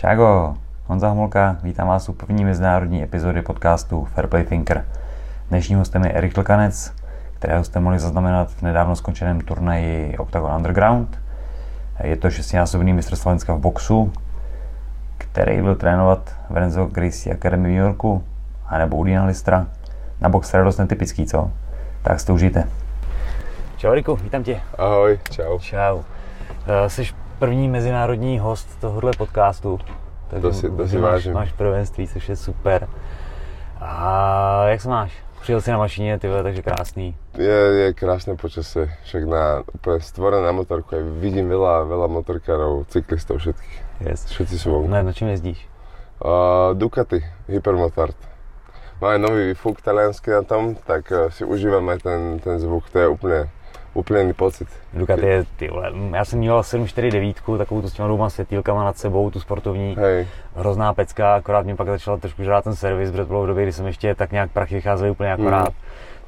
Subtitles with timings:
[0.00, 0.54] Čágo,
[0.86, 4.84] Honza Homolka, vítám vás u první mezinárodní epizody podcastu Fairplay Thinker.
[5.48, 6.92] Dnešním hostem je Erik Tlkanec,
[7.34, 11.18] kterého jste mohli zaznamenat v nedávno skončeném turnaji Octagon Underground.
[12.02, 14.12] Je to šestinásobný mistr Slovenska v boxu,
[15.18, 18.24] který byl trénovat v Renzo Gracie Academy v New Yorku,
[18.66, 19.66] anebo u Dina Listra.
[20.20, 21.50] Na box je dost netypický, co?
[22.02, 22.64] Tak si to užijte.
[23.76, 24.60] Čau Riku, vítám tě.
[24.78, 25.58] Ahoj, čau.
[25.58, 26.02] Čau.
[26.88, 27.04] Jsi
[27.40, 29.78] první mezinárodní host tohohle podcastu.
[30.28, 31.32] Takže to si, to si máš, vážím.
[31.32, 32.88] máš prvenství, což je super.
[33.80, 35.12] A jak se máš?
[35.40, 37.16] Přijel si na mašině, ty vole, takže krásný.
[37.38, 42.84] Je, je krásne počasie, však na úplne stvorené na motorku, aj vidím veľa, veľa motorkárov,
[42.92, 44.04] cyklistov všetkých.
[44.04, 44.28] Yes.
[44.28, 44.92] Všetci sú vonku.
[44.92, 45.64] Ne, na čem jezdíš?
[46.20, 48.20] Uh, Ducati, Hypermotard.
[49.00, 53.00] Máme nový výfuk taliansky na tom, tak uh, si užívam aj ten, ten zvuk, to
[53.00, 53.48] je úplne,
[53.94, 54.68] úplne iný pocit.
[54.94, 58.98] Ducati je, ty vole, já jsem měl 749, takovou tu s těma dvouma světýlkama nad
[58.98, 63.22] sebou, tu sportovní, Hej, hrozná pecka, akorát mě pak začal trošku žrát ten servis, protože
[63.22, 65.74] to bylo v době, kdy jsem ještě tak nějak prachy vycházely úplně akorát, mm.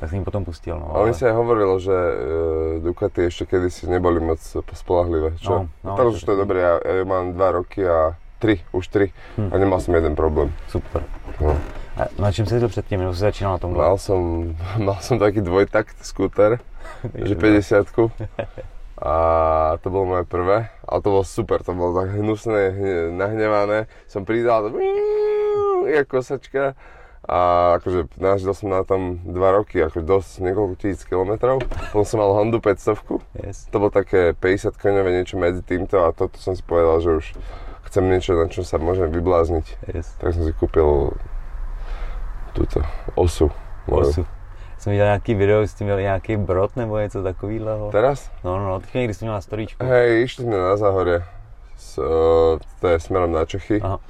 [0.00, 0.78] tak jsem jim potom pustil.
[0.78, 4.42] No, ale mi sa aj hovorilo, že uh, Ducati ešte kedysi neboli moc
[4.74, 5.70] spolahlivé, čo?
[5.86, 8.90] No, no, Teraz už to je dobré, ja, ja mám dva roky a tri, už
[8.90, 9.54] tri Hm.
[9.54, 10.50] a nemal som jeden problém.
[10.66, 11.06] Super.
[11.38, 11.54] No.
[11.96, 13.84] A na čem jsi to předtím, nebo jsi začínal na tomhle?
[13.84, 16.58] Mal som, mal som taký dvojtakt skúter,
[17.14, 17.86] že 50
[19.02, 19.14] a
[19.82, 23.90] to bolo moje prvé, ale to bolo super, to bolo tak hnusné, hne- nahnevané.
[24.06, 24.70] Som pridal
[25.90, 26.78] jak kosačka
[27.22, 27.38] a
[27.82, 31.62] akože nažil som na tom dva roky, akože dosť niekoľko tisíc kilometrov.
[31.90, 33.66] Potom som mal Hondu 500, Yes.
[33.70, 37.26] to bolo také 50 koňové niečo medzi týmto a toto som si povedal, že už
[37.90, 39.66] chcem niečo, na čom sa môžem vyblázniť.
[39.90, 40.14] Yes.
[40.22, 41.14] Tak som si kúpil
[42.54, 42.82] túto
[43.18, 43.50] osu.
[43.90, 44.22] Osu.
[44.82, 47.88] Jsem viděl nějaký video, jsi měl nějaký brod nebo něco takového.
[47.92, 48.30] Teraz?
[48.44, 49.84] No, no, no, teďka někdy jsi měl na storíčku.
[49.86, 51.22] Hej, išli sme na Záhorie,
[51.78, 54.02] s, uh, to je smerom na Čechy Aha.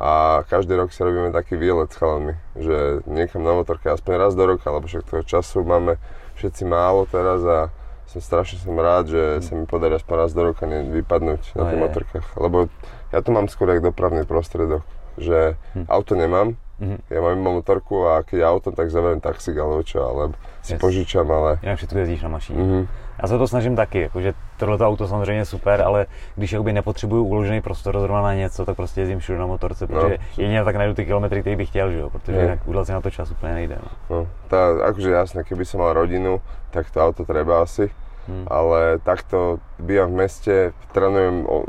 [0.00, 4.32] a každý rok si robíme taký výlet s chalanmi, že niekam na motorke aspoň raz
[4.32, 6.00] do roka, lebo však toho času máme
[6.40, 7.68] všetci málo teraz a
[8.08, 11.62] som strašne som rád, že sa mi podarí aspoň raz do roka vypadnúť No na
[11.68, 12.72] tých motorkách, lebo
[13.12, 14.88] ja to mám skôr jak dopravný prostredok,
[15.20, 15.84] že Hm.
[15.84, 16.96] auto nemám, Mhm.
[17.10, 20.74] ja mám iba motorku a keď je auto, tak zaverím taxík alebo čo, alebo si
[20.74, 20.80] Yes.
[20.82, 21.58] požičam, ale...
[21.62, 22.58] Jinak všechno jezdíš na mašině.
[22.62, 22.86] Mhm.
[23.22, 27.24] Já se to snažím taky, jakože tohleto auto samozřejmě je super, ale když jakoby nepotřebuju
[27.24, 30.24] uložený prostor zrovna na něco, tak prostě jezdím všude na motorce, protože No.
[30.36, 33.00] jedině tak najdu ty kilometry, který bych chtěl, že jo, protože jinak udělat si na
[33.00, 33.78] to čas úplně nejde.
[33.82, 33.90] No.
[34.10, 36.40] No, tá, akože jasné, keby som mal rodinu,
[36.70, 37.90] tak to auto treba asi,
[38.28, 38.44] Hm.
[38.50, 40.54] ale takto bývam v meste,
[40.92, 41.64] trénujem, o,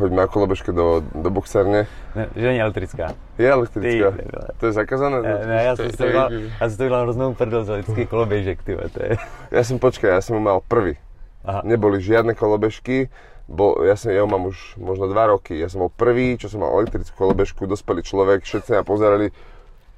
[0.00, 1.84] chodím na kolobežke do, do boxerne.
[2.16, 3.12] Ne, že není elektrická.
[3.38, 4.10] Je elektrická.
[4.10, 4.24] Ty,
[4.56, 5.22] to je zakázané?
[5.22, 8.62] Ne, ne, jsem si to udělal, já jsem to udělal hroznou prdel z elektrických koloběžek,
[8.62, 9.16] ty to je.
[9.50, 10.96] Ja som, počkaj, ja som ho mal prvý.
[11.44, 11.60] Aha.
[11.64, 13.12] Neboli žiadne kolobežky,
[13.50, 15.58] bol, ja, som, ja mám už možno dva roky.
[15.58, 19.34] Ja som bol prvý, čo som mal elektrickú kolobežku, dospelý človek, všetci ma pozerali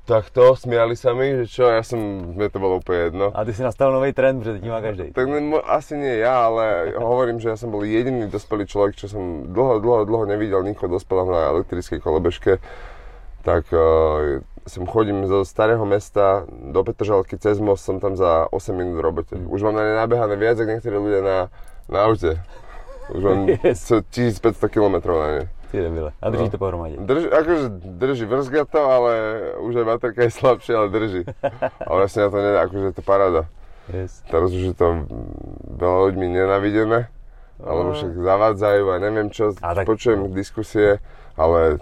[0.06, 1.98] takto, smiali sa mi, že čo, ja som,
[2.34, 3.26] mne to bolo úplne jedno.
[3.30, 5.06] A ty si nastavil nový trend, protože teď má každý.
[5.12, 5.26] Tak
[5.66, 9.78] asi nie ja, ale hovorím, že ja som bol jediný dospelý človek, čo som dlho,
[9.78, 12.58] dlho, dlho nevidel nikoho dospelého na elektrickej kolobežke.
[13.42, 18.70] Tak uh, som chodím zo starého mesta do Petržalky cez most, som tam za 8
[18.74, 19.34] minút v robote.
[19.34, 21.38] Už mám na ne nabehané viac, ako niektorí ľudia na,
[21.90, 22.38] na aute.
[23.10, 23.86] Už mám Yes.
[23.86, 25.42] co- 1500 km na ne.
[25.72, 26.12] Ty debile.
[26.22, 26.50] A drží No.
[26.50, 26.96] to pohromadě.
[27.00, 29.12] Drž, akože drží, vrzga to, ale
[29.60, 31.22] už aj baterka je slabšia, ale drží.
[31.88, 33.42] Ale vlastne na to nedá, akože je to paráda.
[33.88, 34.20] Yes.
[34.30, 35.08] Teraz už je to
[35.80, 37.08] veľa ľuďmi nenavidené,
[37.58, 41.00] alebo však zavádzajú a neviem čo, A tak- počujem diskusie,
[41.34, 41.80] ale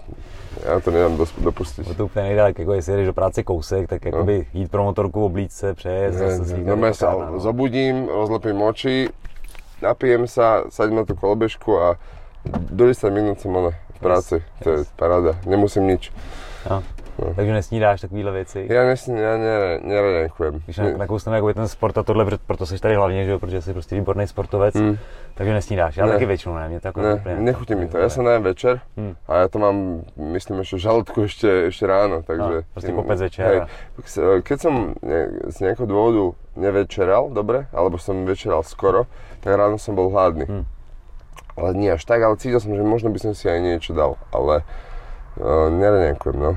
[0.65, 1.87] ja to nedám dopustiť.
[1.87, 4.83] No to úplně nejde, tak jako jestli jdeš do práce kousek, tak jakoby jít pro
[4.83, 9.09] motorku, oblíct se, přejezd, zase si No ja sa zobudím, rozlepím oči,
[9.81, 11.95] napijem sa, sadím na tú kolobežku a
[12.71, 14.41] do 10 minút som ale v práci.
[14.63, 16.11] To je paráda, nemusím nič.
[16.69, 16.83] No.
[17.19, 17.33] No.
[17.35, 18.65] Takže nesnídáš takovéhle věci.
[18.71, 20.61] Ja nesním, ja nere- neraňkujem.
[20.65, 23.61] Když na- nakousneme jako ten sport a tohle, proto- jsi tady hlavně, že jo, protože
[23.61, 24.97] jsi prostě výborný sportovec, Hm.
[25.35, 25.97] takže nesnídáš.
[25.97, 26.11] Já Ne.
[26.11, 27.35] taky většinou ne, mě to jako Ne, úplně...
[27.35, 27.97] nechutí mi to.
[27.97, 29.13] Ja sa najem večer Hm.
[29.27, 32.53] a ja to mám, myslím, ešte v žalúdku ešte, ešte ráno, takže...
[32.57, 33.59] No, proste kopec večer Hej,
[34.41, 34.73] keď som
[35.51, 39.05] z nejakého dôvodu nevečeral, dobre, alebo som večeral skoro,
[39.43, 40.45] tak ráno som bol hladný.
[40.47, 40.63] Hm.
[41.57, 44.15] Ale nie až tak, ale cítil som, že možno by som si aj niečo dal,
[44.31, 44.63] ale
[45.37, 46.51] uh, neraňakujem, no.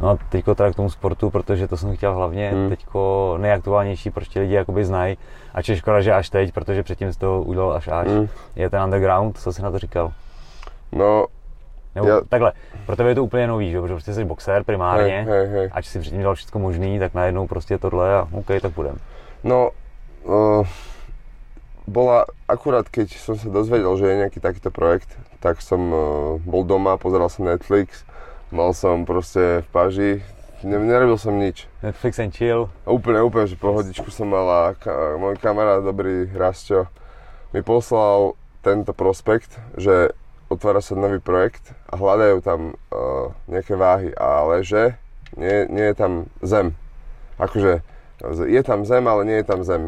[0.00, 2.68] No a teďko teda k tomu sportu, protože to jsem chtěl hlavně, Hmm.
[2.68, 5.18] teďko nejaktuálnější, proč ti lidi jakoby znají,
[5.54, 8.28] ač je škoda, že až teď, protože předtím jsi to udělal až až, Hmm.
[8.56, 10.12] je ten underground, co jsi na to říkal?
[10.92, 11.26] No,
[11.94, 12.52] Nebo Já- takhle,
[12.86, 15.68] pro tebe je to úplně nový, že protože prostě jsi boxer primárně, hej, hej, hej.
[15.72, 18.96] ač si předtím dělal všechno možný, tak najednou prostě tohle a OK, tak budem.
[19.44, 19.70] No,
[20.24, 20.66] uh,
[21.84, 25.12] bola akurát, keď som sa dozvedel, že je nejaký takýto projekt,
[25.44, 26.00] tak som uh,
[26.40, 28.08] bol doma, pozeral som Netflix,
[28.48, 30.12] mal som proste v paži,
[30.64, 31.68] ne, nerobil som nič.
[31.84, 32.72] Netflix and chill.
[32.88, 36.88] Úplne, úplne, že pohodičku som mal a ka, môj kamarát, dobrý Rasťo,
[37.52, 38.32] mi poslal
[38.64, 40.16] tento prospekt, že
[40.48, 44.96] otvára sa nový projekt a hľadajú tam uh, nejaké váhy, ale že
[45.36, 46.72] nie, nie je tam zem.
[47.36, 47.84] Akože
[48.32, 49.82] je tam zem, ale nie je tam zem.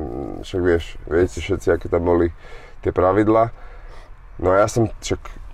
[0.44, 2.34] Však vieš, viete všetci, aké tam boli
[2.84, 3.54] tie pravidla.
[4.36, 5.46] No a ja som však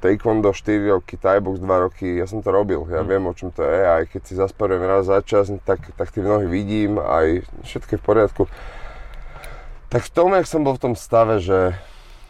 [0.00, 3.08] taekwondo 4 roky, thai box 2 roky, ja som to robil, ja mm.
[3.08, 6.20] viem o čom to je, aj keď si zasparujem raz za čas, tak, tak tie
[6.20, 8.42] nohy vidím, aj všetko je v poriadku.
[9.88, 11.74] Tak v tom, jak som bol v tom stave, že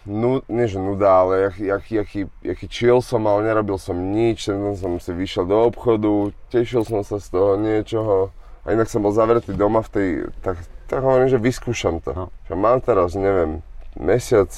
[0.06, 4.46] nu, nie že nuda, ale jak, jak, jaký, jaký chill som mal, nerobil som nič,
[4.78, 8.30] som si vyšiel do obchodu, tešil som sa z toho niečoho,
[8.66, 10.08] a inak som bol zavretý doma v tej,
[10.42, 10.58] tak,
[10.90, 12.10] tak hovorím, že vyskúšam to.
[12.10, 12.26] No.
[12.50, 13.62] Že mám teraz, neviem,
[13.94, 14.50] mesiac,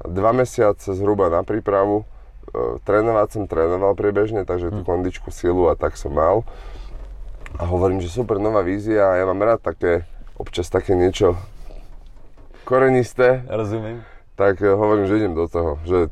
[0.00, 2.08] dva mesiace zhruba na prípravu,
[2.48, 4.88] e, trénovať som trénoval priebežne, takže tú hm.
[4.88, 6.48] kondičku, silu a tak som mal.
[7.60, 10.08] A hovorím, že super nová vízia a ja mám rád také,
[10.40, 11.36] občas také niečo
[12.64, 13.44] korenisté.
[13.52, 14.00] Rozumiem.
[14.32, 16.08] Tak e, hovorím, že idem do toho, že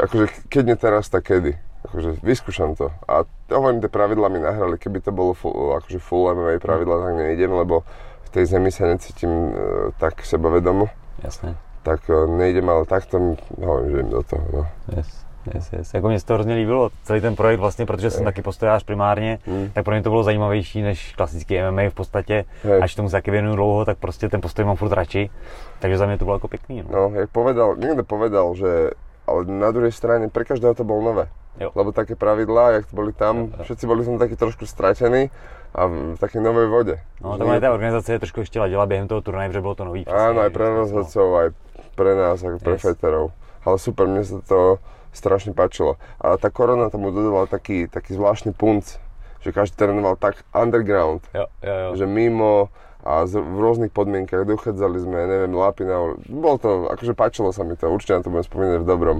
[0.00, 2.90] akože keď nie teraz, tak kedy akože vyskúšam to.
[3.06, 3.22] A
[3.52, 7.52] hovorím, tie pravidla mi nahrali, keby to bolo full, akože full MMA pravidla, tak nejdem,
[7.52, 7.86] lebo
[8.26, 9.52] v tej zemi sa necítim uh,
[9.96, 10.90] tak sebavedomo.
[11.24, 11.56] Jasne.
[11.86, 14.44] Tak uh, nejdem, ale takto hovorím, že idem do toho.
[14.52, 14.62] No.
[14.92, 15.28] Yes.
[15.54, 15.94] Yes, yes.
[15.94, 19.38] Jako mě se to hrozně líbilo, celý ten projekt vlastně, protože jsem taky postojář primárně,
[19.46, 19.70] mm.
[19.74, 22.44] tak pro mě to bylo zajímavější než klasický MMA v podstatě.
[22.62, 22.82] Hej.
[22.82, 25.30] Až tomu se taky věnuju dlouho, tak prostě ten postoj mám furt radši.
[25.78, 26.84] Takže za mě to bylo jako pěkný.
[26.90, 28.90] No, no jak povedal, někdo povedal, že
[29.28, 31.24] ale na druhej strane pre každého to bolo nové.
[31.58, 31.74] Jo.
[31.74, 33.64] Lebo také pravidlá, jak to boli tam, jo, jo.
[33.66, 35.28] všetci boli som takí trošku stratení
[35.74, 36.96] a v takej novej vode.
[37.20, 39.84] No tam aj tá organizácia je trošku ešte ladila během toho turnaje, že bolo to
[39.84, 40.06] nový.
[40.08, 41.48] Áno, aj pre rozhodcov, aj
[41.92, 42.82] pre nás, ako pre yes.
[42.86, 43.34] feterov.
[43.66, 44.80] Ale super, mne sa to
[45.12, 46.00] strašne páčilo.
[46.22, 48.96] A tá korona tomu dodala taký, taký zvláštny punc,
[49.42, 51.90] že každý trénoval tak underground, jo, jo, jo.
[51.98, 52.70] že mimo
[53.04, 57.62] a z, v rôznych podmienkach dochádzali sme, neviem, lapy na Bol to, akože páčilo sa
[57.62, 59.18] mi to, určite na to budem spomínať v dobrom.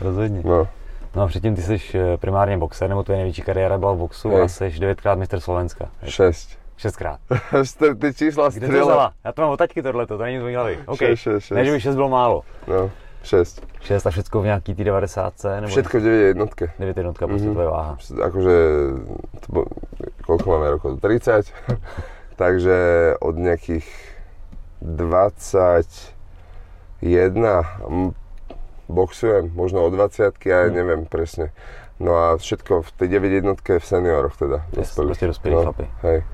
[0.00, 0.42] Rozhodně.
[0.44, 0.68] No.
[1.14, 4.28] No a předtím ty jsi eh, primárně boxer, nebo tvoje největší kariéra byla v boxu
[4.28, 4.42] Hej.
[4.42, 5.88] a jsi devětkrát mistr Slovenska.
[6.04, 6.58] Šest.
[6.76, 7.20] Šestkrát.
[8.00, 9.12] ty čísla Kde to vzala?
[9.24, 10.78] Já to mám otačky tohleto, to není z mojí hlavy.
[10.86, 11.08] Okay.
[11.08, 11.56] Šest, šest, šest.
[11.56, 12.42] Ne, že by šest bylo málo.
[12.68, 12.90] No,
[13.22, 13.66] šest.
[13.80, 15.44] Šest a všetko v nějaký tý 90.
[15.54, 15.66] Nebo...
[15.66, 16.70] Všetko v 9 jednotke.
[16.78, 17.52] 9 jednotka, prostě mm-hmm.
[17.52, 17.96] tvoje váha.
[18.24, 18.56] Akože,
[19.40, 19.64] to bo,
[20.26, 21.00] koľko máme rokov?
[21.00, 21.52] 30?
[22.36, 22.76] Takže
[23.20, 23.86] od nejakých
[24.82, 26.12] 21
[28.88, 30.72] boxujem, možno od 20 ja mm.
[30.74, 31.52] neviem presne.
[32.02, 34.66] No a všetko v tej 9 jednotke v senioroch teda.
[34.72, 35.90] Yes, prostě dospělí no, chlapi.
[36.02, 36.24] Hej.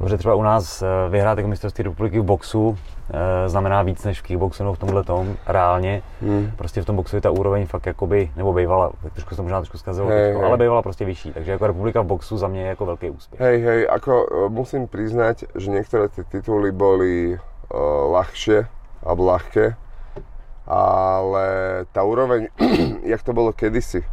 [0.00, 2.78] Dobře, třeba u nás eh, vyhrát jako mistrovství republiky v boxu
[3.12, 6.02] e, znamená víc než v kickboxu nebo v tomhle tom, reálně.
[6.22, 6.50] Hmm.
[6.56, 9.78] Prostě v tom boxu je ta úroveň fakt jakoby, nebo bývala, trošku jsem možná trošku
[9.78, 10.44] zkazil, hey, hey.
[10.44, 11.32] ale bývala prostě vyšší.
[11.32, 13.40] Takže jako republika v boxu za mě je jako velký úspěch.
[13.40, 17.38] Hej, hej, ako uh, musím priznať, že niektoré tie tituly boli uh,
[18.14, 18.66] ľahšie,
[19.02, 19.74] alebo ľahké,
[20.66, 21.46] ale
[21.92, 22.48] tá úroveň,
[23.12, 24.04] jak to bolo kedysi,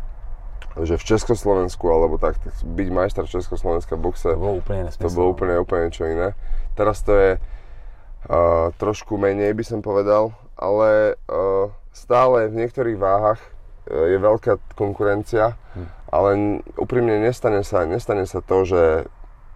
[0.83, 5.03] že v Československu, alebo tak, tak byť majster Československa boxe, to bolo úplne nesmysl.
[5.06, 6.38] To bolo úplne, úplne čo iné.
[6.77, 13.42] Teraz to je uh, trošku menej, by som povedal, ale uh, stále v niektorých váhach
[13.42, 15.85] uh, je veľká konkurencia, hm.
[16.13, 16.30] ale
[16.78, 18.83] úprimne nestane sa, nestane sa to, že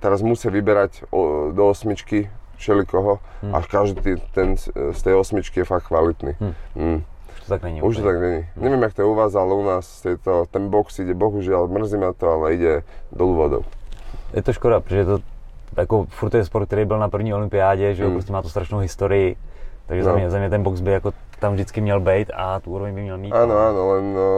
[0.01, 3.53] teraz musia vyberať o, do osmičky všelikoho hm.
[3.53, 6.33] a každý ten z tej osmičky je fakt kvalitný.
[6.73, 7.05] Hm.
[7.45, 7.81] Hm tak není.
[7.81, 8.47] Už to tak není.
[8.55, 8.63] Hmm.
[8.63, 11.67] Neviem, jak to je u vás, ale u nás je to, ten box ide, bohužiaľ,
[11.67, 12.73] mrzí ma to, ale ide
[13.11, 13.63] dolu vodou.
[14.33, 15.19] Je to škoda, protože to
[15.77, 18.13] jako furt je sport, který byl na první olympiádě, že hmm.
[18.13, 19.35] prostě má to strašnou historii,
[19.87, 20.05] takže no.
[20.05, 22.95] za, mě, za mě ten box by jako tam vždycky měl být a tu úroveň
[22.95, 23.33] by měl mít.
[23.33, 24.29] Áno, áno, len no,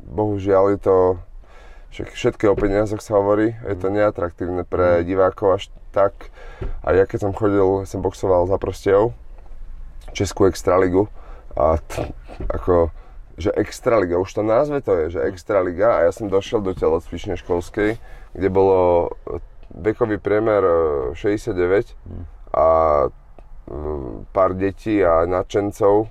[0.00, 0.96] bohužiaľ je to,
[1.90, 3.96] však všetky o peniazoch sa hovorí, je to hmm.
[4.00, 5.06] neatraktívne pre hmm.
[5.06, 6.32] divákov až tak.
[6.82, 9.12] A ja keď som chodil, som boxoval za Prostejov,
[10.10, 11.06] Českú extraligu,
[11.56, 12.10] a t-
[12.50, 12.94] ako,
[13.38, 17.34] že Extraliga, už to názve to je, že Extraliga a ja som došiel do telocvične
[17.40, 17.98] školskej,
[18.36, 19.38] kde bolo e,
[19.74, 20.62] vekový priemer
[21.18, 22.24] 69 e, hmm.
[22.54, 22.68] a
[23.04, 23.08] e,
[24.30, 26.10] pár detí a nadšencov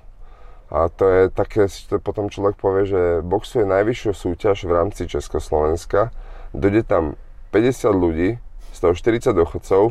[0.70, 6.14] a to je také, to potom človek povie, že boxuje najvyššiu súťaž v rámci Československa,
[6.54, 7.18] dojde tam
[7.50, 8.30] 50 ľudí,
[8.70, 9.82] z toho 40 dochodcov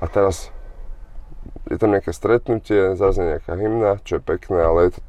[0.00, 0.48] a teraz
[1.70, 5.00] je tam nejaké stretnutie, zase nejaká hymna, čo je pekné, ale je to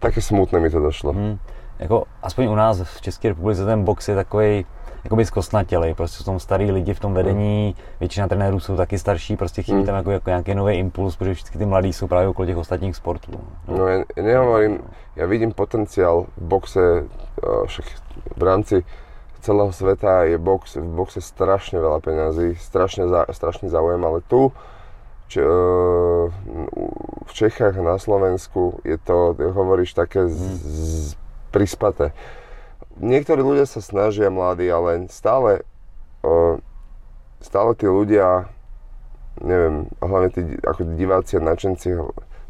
[0.00, 1.12] také smutné mi to došlo.
[1.12, 1.38] Hmm.
[1.78, 4.66] Jako, aspoň u nás v České republice ten box je takový
[5.04, 9.36] jakoby zkostnatěli, prostě jsou tam starý lidi v tom vedení, většina trenérů jsou taky starší,
[9.36, 9.86] prostě chybí Mm.
[9.86, 12.96] tam jako, jako nějaký nový impuls, protože všichni ty mladí jsou právě okolo těch ostatních
[12.96, 13.32] sportů.
[13.68, 14.80] No ja, ja nehovorím,
[15.16, 17.84] ja vidím potenciál v boxe, eh, však
[18.36, 18.84] v rámci
[19.40, 24.52] celého sveta je box, v boxe strašne veľa peňazí, strašne, za, strašný záujem, ale tu
[25.28, 26.24] či, eh,
[27.24, 31.16] v Čechách na Slovensku je to, hovoríš, také z, z,
[31.50, 32.10] prispaté.
[32.98, 35.66] Niektorí ľudia sa snažia, mladí, ale stále,
[37.42, 38.50] stále tí ľudia,
[39.42, 41.94] neviem, hlavne tí ako diváci a nadšenci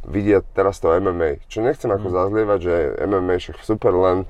[0.05, 1.45] vidia teraz to MMA.
[1.49, 2.75] Čo nechcem ako zazlievať, že
[3.09, 4.29] MMA je však super, len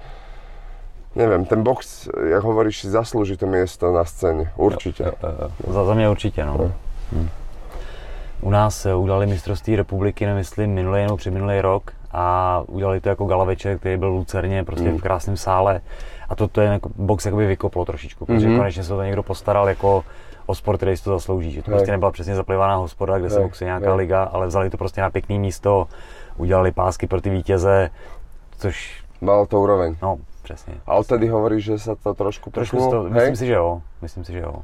[1.15, 4.51] neviem, ten box, jak hovoríš, si zaslúži to miesto na scéne.
[4.57, 5.15] Určite.
[5.67, 6.73] Za, za mě určitě, no.
[7.13, 7.29] Hm.
[8.45, 13.25] U nás eh, udělali mistrovství republiky, nemyslím, minulý nebo předminulý rok a udělali to jako
[13.25, 14.99] gala večer, který byl v Lucerně, prostě Mm.
[14.99, 15.81] v krásném sále.
[16.29, 18.57] A to, to je jako, box jakoby vykoplo trošičku, protože Mhm.
[18.57, 20.05] konečně se to někdo postaral jako
[20.47, 21.51] o sport, který si to zaslouží.
[21.51, 23.97] Že to prostě nebyla přesně zaplivaná hospoda, kde se boxuje nějaká hej.
[23.97, 25.87] liga, ale vzali to prostě na pěkný místo,
[26.37, 27.91] udělali pásky pro ty vítěze,
[28.59, 29.97] což, Malo to úroveň.
[30.03, 30.75] no, přesně.
[30.87, 33.05] A odtedy hovoríš, že sa to trošku Trošku posunulo?
[33.05, 33.21] si to, Hej?
[33.21, 33.83] myslím si, že jo.
[34.03, 34.55] Myslím si, že jo.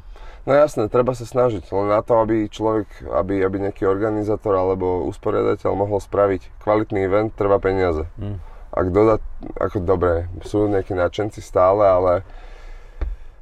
[0.47, 5.05] No jasné, treba sa snažiť, len na to, aby človek, aby, aby nejaký organizátor alebo
[5.05, 8.09] usporiadateľ mohol spraviť kvalitný event, treba peniaze.
[8.17, 8.41] Hm.
[8.73, 9.17] A kto dá,
[9.61, 12.13] ako dobre, sú nejakí nadšenci stále, ale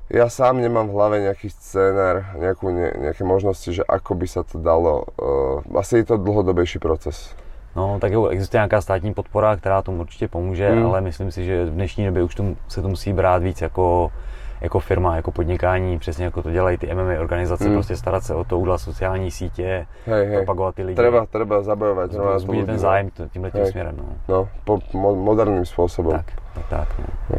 [0.09, 4.41] ja sám nemám v hlave nejaký scénar, nejakú, ne, nejaké možnosti, že ako by sa
[4.41, 5.05] to dalo.
[5.21, 7.37] Uh, asi je to dlhodobejší proces.
[7.77, 10.87] No, tak jo, existuje nějaká státní podpora, která tomu určitě pomůže, Hmm.
[10.87, 14.11] ale myslím si, že v dnešní době už tomu, se to musí brát víc jako,
[14.61, 17.75] jako firma, jako podnikání, přesně jako to dělají ty MMA organizace, Hmm.
[17.75, 20.37] prostě starat se o to, udělat sociální sítě, Hej, hej.
[20.37, 21.63] propagovat ty lidi, Treba, treba
[21.95, 23.95] na to zbudit ten ľudí, zájem tímhle tím směrem.
[23.99, 24.05] No.
[24.29, 26.13] No, po, mo, moderným spôsobom.
[26.13, 26.89] Tak, tak, tak.
[27.31, 27.39] No.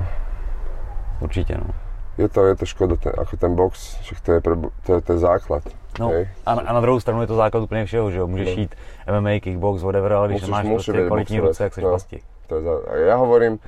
[1.22, 1.74] Určitě, no.
[2.18, 5.02] Je to, je to škoda, ten, ako ten box, však to je, pre, to je,
[5.02, 5.64] to je základ.
[6.00, 6.28] No, Hej.
[6.46, 8.28] a, na- a na druhou stranu je to základ úplně všeho, že jo?
[8.28, 8.62] Můžeš No.
[8.62, 8.76] jít
[9.12, 11.90] MMA, kickbox, whatever, ale když Musíš- nemáš musíš prostě kvalitní ruce, jak seš no.
[11.90, 12.24] plastik.
[12.48, 12.72] To je za,
[13.06, 13.60] ja hovorím,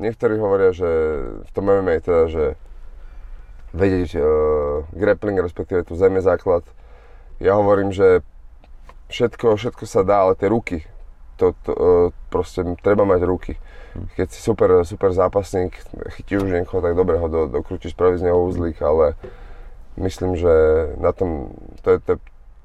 [0.00, 0.88] niektorí hovoria, že
[1.44, 2.56] v tom MMA teda, že
[3.70, 4.24] vedieť uh,
[4.94, 6.66] grappling, respektíve tu zem je základ.
[7.38, 8.22] Ja hovorím, že
[9.10, 10.84] všetko, všetko sa dá, ale tie ruky,
[11.38, 13.54] to, to uh, proste treba mať ruky.
[14.14, 15.74] Keď si super, super zápasník,
[16.14, 19.18] chytíš už niekoho, tak dobre ho do, dokrútiš, spravíš z neho uzlík, ale
[19.98, 20.52] myslím, že
[21.02, 21.50] na tom,
[21.82, 22.18] to je, to je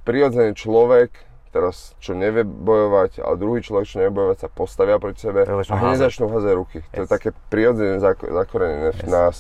[0.06, 1.10] prirodzený človek,
[1.56, 5.76] teraz čo nevie bojovať, ale druhý človek, čo nevie bojovať, sa postavia proti sebe a
[5.78, 6.84] hneď začnú házať ruky.
[6.92, 7.10] To je Yes.
[7.10, 9.08] také prirodzené zako- zakorenené v Yes.
[9.08, 9.36] nás.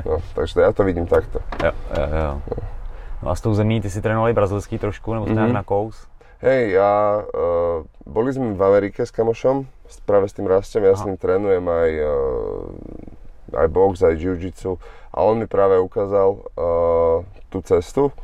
[0.00, 1.44] No, takže ja to vidím takto.
[1.60, 2.32] Jo, jo, jo.
[3.20, 5.34] No a s tou zemí, ty si trénovali brazilský trošku, nebo Mhm.
[5.34, 6.08] nějak na kous?
[6.38, 10.94] Hej, ja, uh, boli sme v Amerike s kamošom, s- práve s tým rastem, ja
[10.94, 11.06] s Aha.
[11.06, 14.78] ním trénujem aj, uh, aj box, aj jiu-jitsu
[15.10, 18.14] a on mi práve ukázal uh, tú cestu.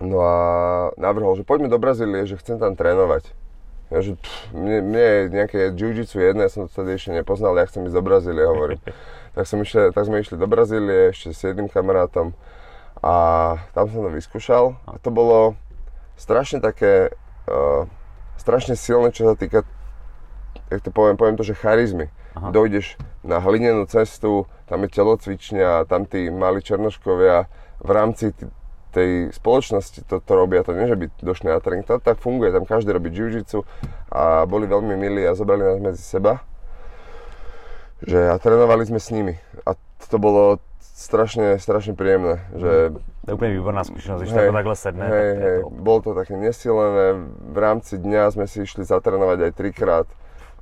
[0.00, 0.34] No a
[1.00, 3.32] navrhol, že poďme do Brazílie, že chcem tam trénovať.
[3.88, 7.54] Ja, že pff, mne, mne je nejaké jiu-jitsu jedné, ja som to vtedy ešte nepoznal,
[7.54, 8.82] ja chcem ísť do Brazílie, hovorím.
[9.38, 12.34] tak, som išiel, tak sme išli do Brazílie ešte s jedným kamarátom
[12.98, 13.14] a
[13.76, 15.54] tam som to vyskúšal a to bolo
[16.18, 17.14] strašne také,
[17.46, 17.86] uh,
[18.40, 19.62] strašne silné, čo sa týka,
[20.72, 22.10] jak to poviem, poviem to, že charizmy.
[22.36, 22.52] Aha.
[22.52, 27.48] Dojdeš na hlinenú cestu, tam je telocvičňa, tam tí mali černoškovia
[27.80, 28.50] v rámci t-
[28.96, 32.48] tej spoločnosti to, to robia, to nie, že by došli na tréning, to tak funguje,
[32.48, 33.60] tam každý robí jiu-jitsu
[34.08, 36.40] a boli veľmi milí a zobrali nás medzi seba.
[38.00, 39.36] Že a trénovali sme s nimi
[39.68, 39.76] a
[40.08, 44.76] to bolo strašne, strašne príjemné, že To je úplně výborná když Hej, to jako takhle
[44.76, 45.70] sedne, hej, tak hej, to.
[45.70, 47.06] bolo to také nesilené,
[47.52, 50.06] v rámci dňa sme si išli zatrénovať aj trikrát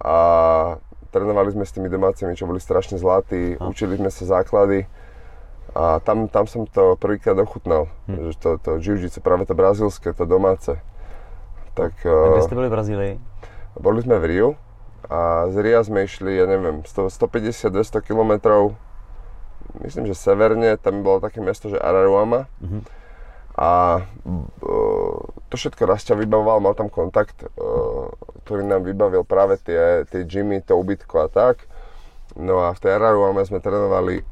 [0.00, 0.16] a
[1.12, 3.68] trénovali sme s tými domácimi, čo boli strašne zlatí, Aha.
[3.68, 4.88] učili sme sa základy
[5.74, 8.30] a tam, tam som to prvýkrát ochutnal, Hm.
[8.30, 10.78] že to, to jiu-jitsu, práve to brazilské, to domáce.
[11.74, 13.12] Tak A kde uh, jste byli v Brazílii?
[13.74, 14.48] boli sme v Riu
[15.10, 18.78] a z Ria sme išli, ja neviem, 150-200 kilometrov,
[19.82, 22.46] myslím, že severne, tam bolo také mesto, že Araruama.
[22.62, 22.80] Mhm.
[23.54, 28.10] A uh, to všetko Rastia vybavoval, mal tam kontakt, uh,
[28.42, 31.66] ktorý nám vybavil práve tie, tie gymy, to ubytko a tak.
[32.34, 34.22] No a v tej Araruame sme trénovali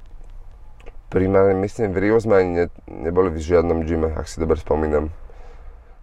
[1.12, 5.12] primárne, myslím, v Rio sme ani ne, neboli v žiadnom gyme, ak si dobre spomínam.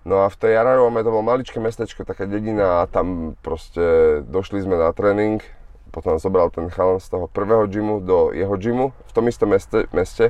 [0.05, 3.81] No a v tej Araruame to bolo maličké mestečko, taká dedina a tam proste
[4.29, 5.41] došli sme na tréning,
[5.89, 9.89] potom zobral ten chalan z toho prvého gymu do jeho gymu v tom istom meste,
[9.89, 10.29] meste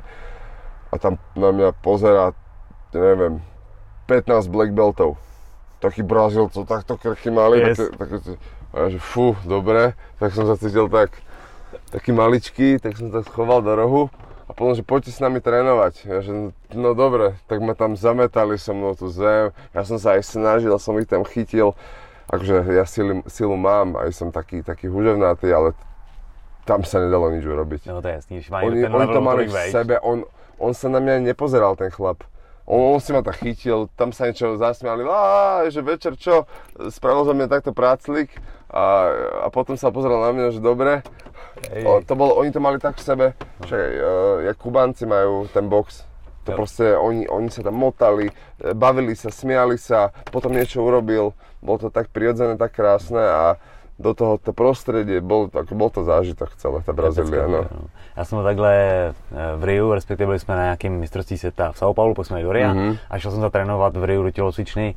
[0.90, 2.32] a tam na mňa pozera,
[2.96, 3.44] neviem,
[4.08, 5.20] 15 black beltov.
[5.84, 7.78] Taký Brazílcov, takto krky mali, Yes.
[7.78, 8.18] také, také,
[8.74, 11.14] a ja, že fú, dobre, tak som sa cítil tak,
[11.94, 14.04] taký maličký, tak som sa schoval do rohu
[14.50, 16.10] A potom, že poďte s nami trénovať.
[16.10, 16.34] Ja, že,
[16.74, 19.54] no dobre, tak ma tam zametali so mnou tú zem.
[19.78, 21.78] Ja som sa aj snažil, som ich tam chytil.
[22.34, 25.78] Akože ja silu, silu mám, aj som taký, taký huževnatý, ale
[26.66, 27.90] tam sa nedalo nič urobiť.
[27.90, 30.26] No to je jasný, oni, oni to mali v sebe, on,
[30.62, 32.22] on sa na mňa nepozeral, ten chlap.
[32.70, 36.46] On, on si ma tak chytil, tam sa niečo zasmiali, a, že večer čo,
[36.94, 38.30] spravil za mňa takto práclik
[38.70, 38.86] a,
[39.44, 41.02] a potom sa pozeral na mňa, že dobre.
[41.84, 43.26] O, to bolo, oni to mali tak v sebe,
[43.66, 46.06] že uh, jak Kubánci majú ten box,
[46.48, 48.32] to proste, oni, oni sa tam motali,
[48.74, 53.44] bavili sa, smiali sa, potom niečo urobil, bolo to tak prirodzené, tak krásne a
[54.00, 57.48] do toho to prostredie, bol, tak, bol to zážitok celé, tá Brazília.
[57.48, 57.68] No.
[58.16, 59.14] Já jsem takhle eh,
[59.58, 62.52] v Riu, respektive byli jsme na nějakém mistrovství světa v São Paulo, pak jsme do
[62.52, 62.98] Ria mm-hmm.
[63.10, 64.96] a šel jsem zatrénovat v Riu do tělocvičny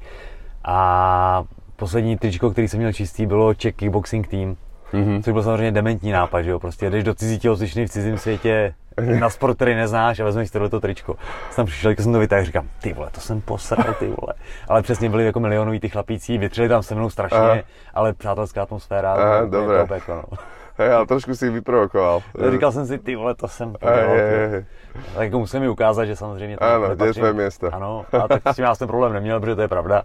[0.65, 1.45] a
[1.77, 4.57] poslední tričko, který jsem měl čistý, bylo Czech Kickboxing Team,
[4.93, 5.23] mm-hmm.
[5.23, 8.75] což byl samozřejmě dementní nápad, že jo, prostě jdeš do cizí tělocvičny v cizím světě,
[9.21, 11.17] na sport, který neznáš a vezmeš tohleto tričko.
[11.51, 14.35] Jsem přišel, když jsem to vytáhl, říkám, ty vole, to jsem posral, ty vole.
[14.69, 17.59] Ale přesně byli jako milionoví ty chlapíci, vytřeli tam se mnou strašně, Aha.
[17.95, 19.13] ale přátelská atmosféra.
[19.13, 19.87] Aha, dobré.
[19.95, 20.39] Jako, no.
[20.79, 22.23] Hej, ale trošku si vyprovokoval.
[22.51, 24.09] Říkal jsem si, ty vole, to jsem podělal.
[24.09, 27.75] Hej, hej, Tak jako musím mi ukázat, že samozřejmě to Ano, kde je tvoje město.
[27.75, 30.03] Ano, a tak s tím já jsem problém neměl, protože to je pravda.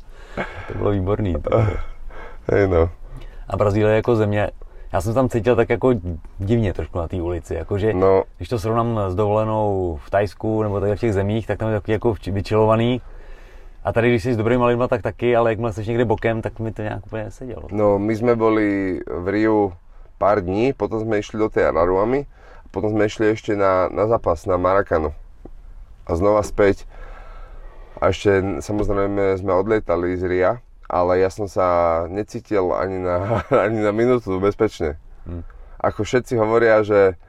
[0.67, 1.35] To bylo výborný.
[2.51, 2.89] Hej no.
[3.47, 4.49] A Brazílie jako země,
[4.93, 5.93] já jsem tam cítil tak jako
[6.37, 8.23] divně trošku na té ulici, jakože no.
[8.37, 11.75] když to srovnám s dovolenou v Tajsku nebo tady v těch zemích, tak tam je
[11.75, 13.01] takový jako vyčilovaný.
[13.83, 16.59] A tady, když jsi s dobrýma lidma, tak taky, ale jakmile jsi někde bokem, tak
[16.59, 17.63] mi to nějak úplně nesedělo.
[17.71, 19.73] No, my jsme byli v Riu
[20.17, 22.25] pár dní, potom jsme išli do té Araruamy
[22.77, 25.13] potom jsme išli ještě na, na zápas, na Marakanu.
[26.05, 26.85] A znova späť.
[27.97, 30.51] A ešte samozrejme sme odlietali z Ria
[30.87, 31.67] ale ja som sa
[32.07, 34.95] necítil ani na, ani na minútu bezpečne.
[35.27, 35.43] Hmm.
[35.83, 37.19] Ako všetci hovoria, že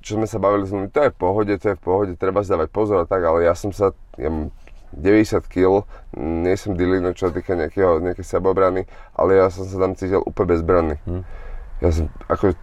[0.00, 2.40] čo sme sa bavili s ľuďmi, to je v pohode, to je v pohode, treba
[2.40, 4.48] si dávať pozor a tak, ale ja som sa, ja mám
[4.96, 5.84] 90 kg,
[6.16, 10.56] nie som dilino, čo týka nejakého, nejakej sebeobrany, ale ja som sa tam cítil úplne
[10.56, 10.96] bezbranný.
[11.04, 11.28] Hmm.
[11.84, 12.56] Ja som, ako,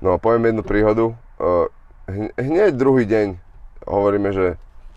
[0.00, 1.12] no poviem jednu príhodu,
[2.36, 3.38] hneď druhý deň
[3.86, 4.46] hovoríme, že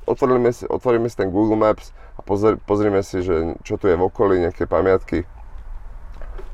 [0.06, 3.96] otvoríme si, otvoríme si ten Google Maps a pozri, pozrieme si, že čo tu je
[3.96, 5.24] v okolí, nejaké pamiatky.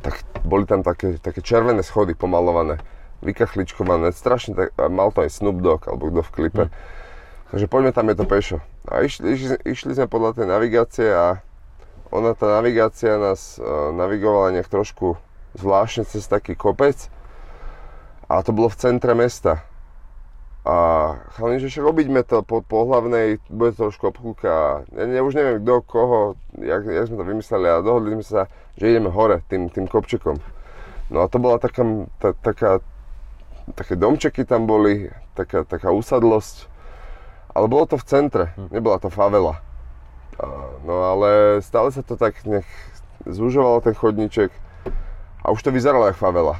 [0.06, 2.78] Tak boli tam také, také červené schody pomalované,
[3.26, 6.63] vykachličkované, strašne tak, mal to aj Snoop Dogg, alebo kto v klipe.
[6.69, 6.76] Hmm.
[7.47, 8.58] Takže poďme tam, je to pešo.
[8.91, 11.39] A išli, išli, išli sme podľa tej navigácie a
[12.12, 15.19] ona, tá navigácia nás uh, navigovala nejak trošku
[15.56, 16.95] zvláštne cez taký kopec
[18.28, 19.63] a to bolo v centre mesta.
[20.68, 20.76] A
[21.32, 24.84] chalani, že však obiďme to po, po hlavnej, bude to trošku obchúka.
[24.92, 26.20] Ja, ja už neviem kto, koho,
[26.60, 28.42] jak, jak sme to vymysleli a dohodli sme sa,
[28.76, 30.36] že ideme hore tým, tým kopčekom.
[31.08, 31.88] No a to bola taká,
[32.20, 32.84] ta, taká,
[33.80, 35.08] také domčeky tam boli,
[35.40, 36.68] taká, taká usadlosť.
[37.56, 38.68] Ale bolo to v centre, hm.
[38.68, 39.64] nebola to favela.
[40.36, 40.46] A,
[40.84, 42.68] no ale stále sa to tak nech
[43.24, 44.52] zúžovalo ten chodníček
[45.48, 46.60] a už to vyzeralo ako favela.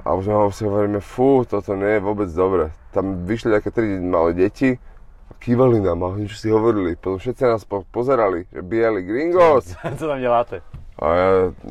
[0.00, 2.72] A už sme si hovoríme, fú, toto nie je vôbec dobre.
[2.96, 4.80] Tam vyšli také tri malé deti
[5.28, 6.96] a kývali nám a niečo si hovorili.
[6.96, 9.76] Potom všetci nás po- pozerali, že bieli gringos.
[10.00, 10.64] Co tam deláte?
[11.00, 11.28] A ja,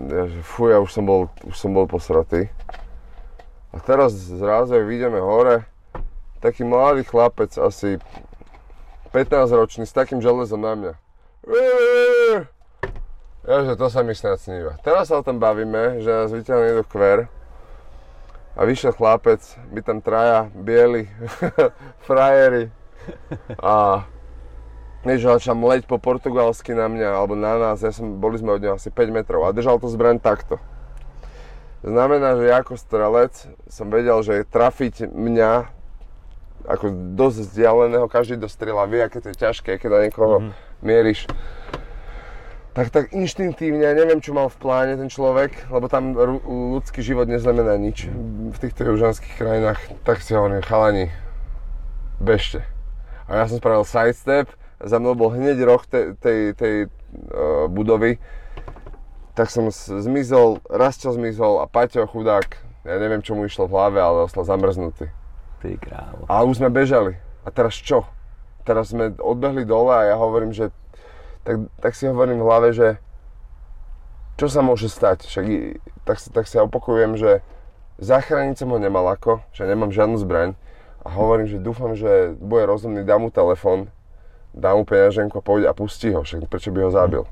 [0.10, 2.50] ja že fú, ja už som bol, už som bol posratý.
[3.74, 5.66] A teraz zrazu, ak vyjdeme hore,
[6.42, 8.02] taký mladý chlapec, asi
[9.14, 10.94] 15 ročný, s takým železom na mňa.
[13.50, 14.78] Ja, že to sa mi snad sníva.
[14.86, 17.30] Teraz sa o tom bavíme, že nás vyťahne do kver
[18.56, 21.10] a vyšiel chlapec, my tam traja, bieli,
[22.08, 22.74] frajeri
[23.62, 24.06] a
[25.08, 28.62] než začal mleť po portugalsky na mňa, alebo na nás, ja som, boli sme od
[28.62, 30.60] neho asi 5 metrov a držal to zbraň takto.
[31.80, 33.34] Znamená, že ja ako strelec
[33.72, 35.52] som vedel, že trafiť mňa
[36.68, 40.84] ako dosť vzdialeného, každý dostrela vie, aké to je ťažké, keď na niekoho mm-hmm.
[40.84, 41.24] mieríš
[42.74, 46.14] tak, tak inštinktívne, ja neviem, čo mal v pláne ten človek, lebo tam
[46.76, 48.10] ľudský život neznamená nič
[48.54, 51.10] v týchto južanských krajinách, tak si hovorím, chalani,
[52.22, 52.62] bežte.
[53.30, 58.18] A ja som spravil sidestep, za mnou bol hneď roh tej, tej, tej uh, budovy,
[59.36, 64.00] tak som zmizol, Rastio zmizol a Paťo chudák, ja neviem, čo mu išlo v hlave,
[64.00, 65.12] ale ostal zamrznutý.
[65.60, 66.24] Ty krávo.
[66.32, 67.20] A už sme bežali.
[67.44, 68.08] A teraz čo?
[68.64, 70.72] Teraz sme odbehli dole a ja hovorím, že
[71.44, 72.88] tak, tak si hovorím v hlave, že
[74.40, 75.28] čo sa môže stať?
[75.28, 75.46] Však,
[76.08, 77.44] tak, tak si opakujem, že
[78.00, 80.56] zachrániť som ho nemal ako, že nemám žiadnu zbraň
[81.04, 83.92] a hovorím, že dúfam, že bude rozumný, dám mu telefon,
[84.56, 87.24] dám mu peňaženku a pôjde a pustí ho, však prečo by ho zabil.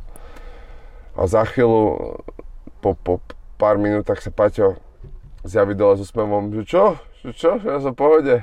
[1.15, 2.19] A za chvíľu,
[2.83, 3.23] po, po
[3.57, 4.77] pár minútach sa Paťo
[5.47, 6.83] zjaví dole s úsmevom, že čo?
[7.23, 7.51] Že čo?
[7.63, 8.35] Ja som v pohode.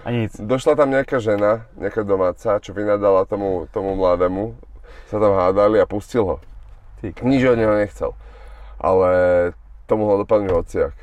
[0.00, 0.32] A nic.
[0.38, 4.56] Došla tam nejaká žena, nejaká domáca, čo vynadala tomu, tomu mladému,
[5.10, 6.36] sa tam hádali a pustil ho.
[7.02, 7.10] Ty.
[7.26, 8.14] Nič od neho nechcel.
[8.78, 9.10] Ale
[9.90, 10.94] to mohlo dopadnúť hociak.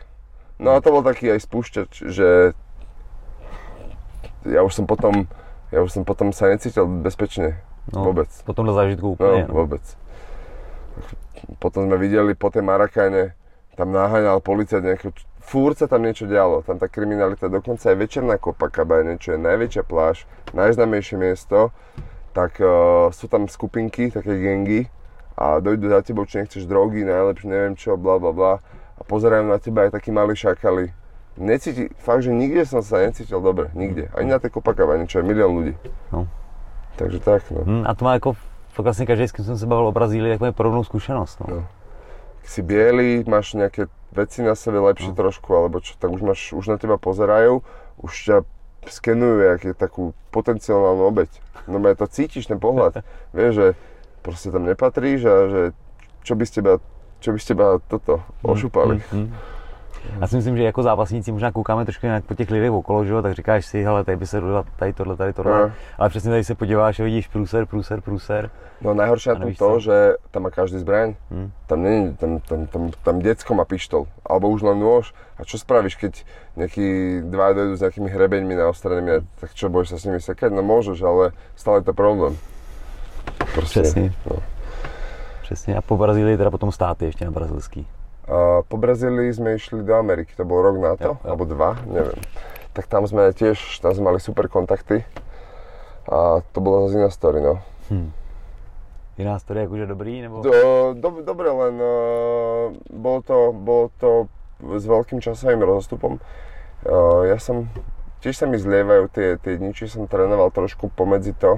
[0.58, 2.58] No a to bol taký aj spúšťač, že
[4.48, 5.28] ja už som potom,
[5.70, 7.60] ja už som potom sa necítil bezpečne.
[7.92, 8.32] No, Vôbec.
[8.48, 9.44] Po tomhle zážitku No, úplne.
[9.46, 9.84] No, vôbec.
[11.62, 13.38] Potom sme videli po tej Marakane,
[13.78, 18.36] tam naháňal policajt nejakú, fúr sa tam niečo dialo, tam tá kriminalita, dokonca aj večerná
[18.42, 20.26] Copacabana, čo je najväčšia pláž,
[20.58, 21.70] najznámejšie miesto,
[22.38, 24.86] tak uh, sú tam skupinky, také gengy
[25.34, 28.54] a dojdú za tebou, či nechceš drogy, najlepšie, neviem čo, bla bla bla
[28.98, 30.94] a pozerajú na teba aj takí malí šakali.
[31.38, 34.10] Necíti, fakt, že nikde som sa necítil dobre, nikde.
[34.14, 35.74] Ani na tej Copacabane, čo je milión ľudí.
[36.14, 36.26] No.
[36.98, 37.62] Takže tak, no.
[37.62, 38.34] Hm, a to má jako
[38.74, 41.40] fakt vlastně každý, s kým jsem se bavil o Brazílii, takovou podobnou zkušenost.
[41.40, 41.56] No.
[41.56, 41.66] No.
[42.48, 45.20] si biely, máš nejaké veci na sebe lepšie No.
[45.20, 47.60] trošku, alebo čo, tak už, máš, už na teba pozerajú,
[48.00, 48.38] už ťa
[48.90, 51.30] skenujú, jak je takú potenciálnu obeď.
[51.68, 53.04] No to cítiš, ten pohľad.
[53.36, 53.68] Vieš, že
[54.24, 55.62] proste tam nepatríš a že
[56.24, 56.74] čo by z teba,
[57.24, 57.46] čo by z
[57.88, 59.00] toto ošupali.
[59.12, 59.57] Hm, hm.
[60.22, 63.14] Já si myslím, že jako zápasníci možná koukáme trošku jinak po těch lidech okolo, že
[63.14, 65.72] jo, tak říkáš si, hele, tady by se dalo tady tohle, tady tohle, No.
[65.98, 68.50] ale přesně tady se podíváš a vidíš průser, průser, průser.
[68.82, 69.80] No najhoršie na tom to, co?
[69.80, 71.14] že tam má každý zbraň.
[71.32, 71.52] Hm.
[71.68, 75.14] Tam, není, tam, tam, tam, tam decko má pištol, alebo už len nôž.
[75.38, 76.26] A čo spravíš, keď
[76.58, 80.50] nejakí dva dojdú s nejakými hrebeňmi naostranými, tak čo, budeš sa s nimi sekať?
[80.54, 82.38] No môžeš, ale stále je to problém.
[83.54, 84.14] Proste, Přesně.
[84.30, 84.38] No.
[85.42, 85.78] Přesně.
[85.78, 87.88] A po Brazílii teda potom státy ještě na brazilský.
[88.68, 91.24] Po Brazílii sme išli do Ameriky, to bol rok na to, Jo, jo.
[91.24, 92.20] alebo dva, neviem.
[92.76, 95.08] Tak tam sme tiež, tam sme mali super kontakty.
[96.12, 97.64] A to bola zase iná story, no.
[99.18, 100.44] Jiná story jakože dobrý, nebo?
[100.44, 104.10] Do, do, dobre, len uh, bolo, to, bolo to
[104.62, 106.20] s veľkým časovým rozostupom.
[106.86, 107.66] Uh, ja som,
[108.22, 111.58] tiež sa mi zlievajú tie, tie dni, či som trénoval trošku pomedzi to.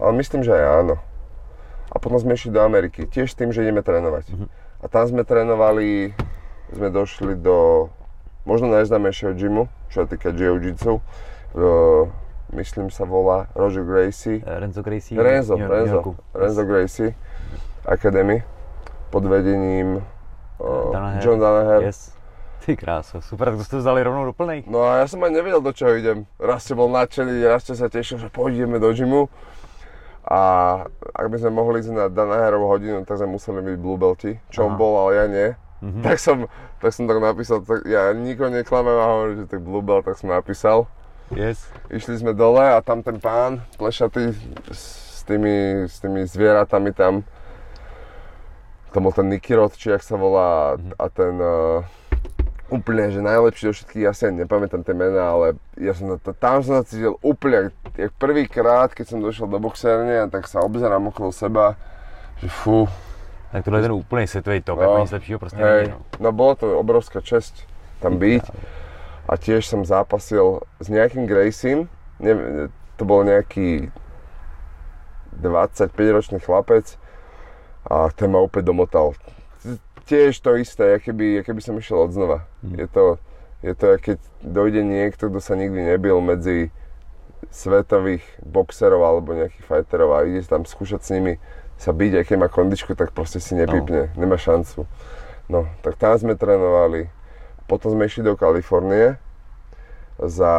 [0.00, 0.96] Ale myslím, že aj áno.
[1.92, 4.34] A potom sme išli do Ameriky, tiež s tým, že ideme trénovať.
[4.84, 6.12] A tam sme trénovali,
[6.68, 7.88] sme došli do
[8.44, 11.00] možno najznámejšieho gymu, čo sa týka jiu-jitsu.
[11.56, 12.12] Uh,
[12.52, 14.44] myslím sa volá Roger Gracie.
[14.44, 15.16] Eh, Renzo Gracie?
[15.16, 16.12] Renzo, New- Renzo, Yorku.
[16.36, 17.16] Renzo Gracie
[17.88, 18.44] Academy
[19.08, 20.04] pod vedením
[20.60, 21.20] uh, Danaher.
[21.24, 21.80] John Danaher.
[21.88, 22.12] Yes.
[22.64, 24.64] Ty krása, super, tak to jste vzali rovnou do plnej.
[24.64, 26.24] No a ja som ani nevedel, do čoho idem.
[26.40, 29.28] Raz ste bol nadšený, raz ste sa tešil, že pôjdeme do gymu.
[30.24, 30.40] A
[31.12, 34.64] ak by sme mohli ísť na Danaherovú hodinu, tak sme museli byť blue belti, čo
[34.64, 35.48] on bol, ale ja nie.
[35.84, 36.00] Mhm.
[36.00, 36.48] Tak som,
[36.80, 40.16] tak som tak napísal, tak ja nikoho neklamem a hovorím, že tak blue belt, tak
[40.16, 40.88] som napísal.
[41.32, 41.68] Yes.
[41.92, 44.32] Išli sme dole a tam ten pán plešatý
[44.72, 47.24] s tými, s tými zvieratami tam,
[48.92, 51.84] tam bol ten Nikirot, či jak sa volá, a ten uh,
[52.72, 55.46] úplne, že najlepší do všetkých, ja si ani nepamätám tie mená, ale
[55.76, 60.24] ja som to, tam som sa cítil úplne, jak, prvýkrát, keď som došiel do boxérne,
[60.32, 61.76] tak sa obzerám okolo seba,
[62.40, 62.88] že fú,
[63.54, 65.88] Tak tohle je ten úplný světový top, No, nic lepšího prostě hej.
[65.88, 65.98] No.
[66.20, 67.62] no bolo to obrovská česť
[68.02, 68.50] tam byť.
[69.28, 71.24] A tiež som zápasil s nejakým
[72.20, 73.88] neviem, to bol nejaký
[75.40, 76.98] 25-ročný chlapec
[77.88, 79.14] a ten ma opäť domotal.
[80.04, 82.44] Tiež to isté, aké by, aké by som išiel od znova.
[82.62, 83.16] Je to,
[83.60, 86.68] je to, keď dojde niekto, kto sa nikdy nebil medzi
[87.48, 91.34] svetových boxerov alebo nejakých fighterov a ide tam skúšať s nimi
[91.74, 94.86] sa byť, aj keď má kondičku, tak proste si nepipne, nemá šancu.
[95.46, 97.08] No, tak tam sme trénovali.
[97.64, 99.16] Potom sme išli do Kalifornie
[100.16, 100.54] za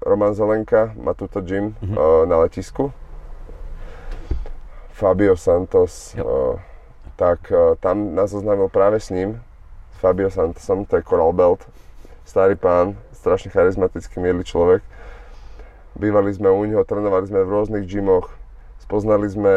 [0.00, 1.94] Roman Zelenka, má túto gym Mhm.
[1.94, 2.90] uh, na letisku.
[4.90, 6.24] Fabio Santos, Jo.
[6.24, 6.73] uh,
[7.14, 9.38] tak uh, tam nás oznámil práve s ním,
[9.90, 11.62] s Fabio Santosom, to je Coral Belt,
[12.24, 14.82] starý pán, strašne charizmatický, milý človek.
[15.94, 18.26] Bývali sme u neho, trénovali sme v rôznych gymoch,
[18.80, 19.54] spoznali sme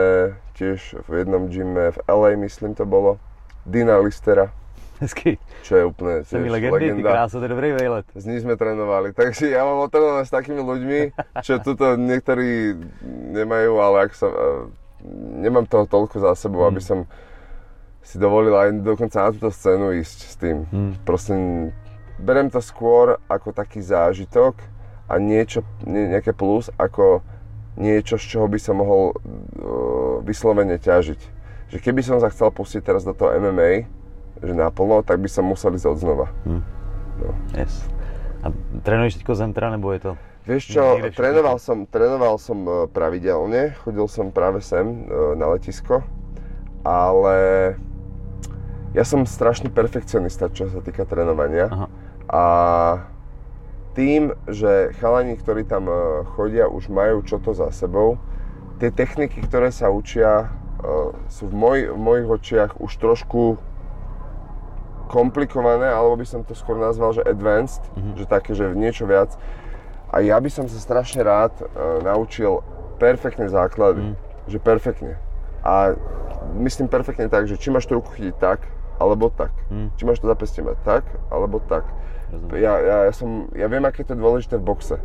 [0.54, 3.18] tiež v jednom gyme v LA, myslím to bolo,
[3.64, 4.54] Dina Listera,
[4.98, 5.38] Hezky.
[5.62, 7.10] čo je úplne tiež legendy, ty legenda.
[7.12, 8.06] krása, to je dobrý výlet.
[8.12, 11.00] S ním sme trénovali, takže ja mám otrénované s takými ľuďmi,
[11.42, 12.78] čo tuto niektorí
[13.32, 14.34] nemajú, ale ak sa, eh,
[15.38, 16.72] nemám toho toľko za sebou, Hmm.
[16.72, 17.00] aby som
[18.08, 20.64] si dovolil aj dokonca na túto scénu ísť s tým.
[20.72, 20.96] Hmm.
[21.04, 21.36] Proste
[22.16, 24.56] berem to skôr ako taký zážitok
[25.12, 27.20] a niečo, ne, nejaké plus, ako
[27.76, 31.20] niečo, z čoho by som mohol uh, vyslovene ťažiť.
[31.68, 33.86] Že keby som sa chcel pustiť teraz do toho MMA,
[34.40, 36.28] že naplno, tak by som musel ísť od znova.
[37.60, 37.86] Yes.
[38.40, 38.56] A
[38.88, 40.12] trénuješ teďko zem teda, nebo je to?
[40.48, 46.00] Vieš čo, trénoval som, trénoval som e, pravidelne, chodil som práve sem e, na letisko,
[46.88, 47.36] ale
[48.98, 51.70] ja som strašný perfekcionista, čo sa týka trénovania.
[51.70, 51.88] Aha.
[52.26, 52.44] A
[53.94, 58.18] tým, že chalani, ktorí tam e, chodia, už majú čo to za sebou,
[58.82, 60.50] tie techniky, ktoré sa učia,
[60.82, 63.62] e, sú v, moj, v mojich očiach už trošku
[65.14, 68.14] komplikované, alebo by som to skôr nazval, že advanced, mm-hmm.
[68.18, 69.38] že také, že niečo viac.
[70.10, 72.64] A ja by som sa strašne rád uh, naučil
[73.00, 74.16] perfektné základy, mm.
[74.52, 75.16] že perfektne.
[75.64, 75.96] A
[76.60, 79.54] myslím perfektne tak, že či máš tú ruku chytiť tak, alebo tak.
[79.70, 79.90] Mm.
[79.96, 81.86] Či máš to zapestie mať tak, alebo tak.
[82.52, 84.98] Ja, ja, ja, som, ja viem, aké to je dôležité v boxe.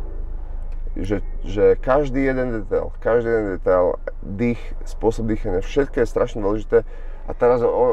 [0.93, 6.83] Že, že každý jeden detail, každý jeden detail, dých, spôsob dýchania, všetko je strašne dôležité.
[7.23, 7.85] A teraz o, o,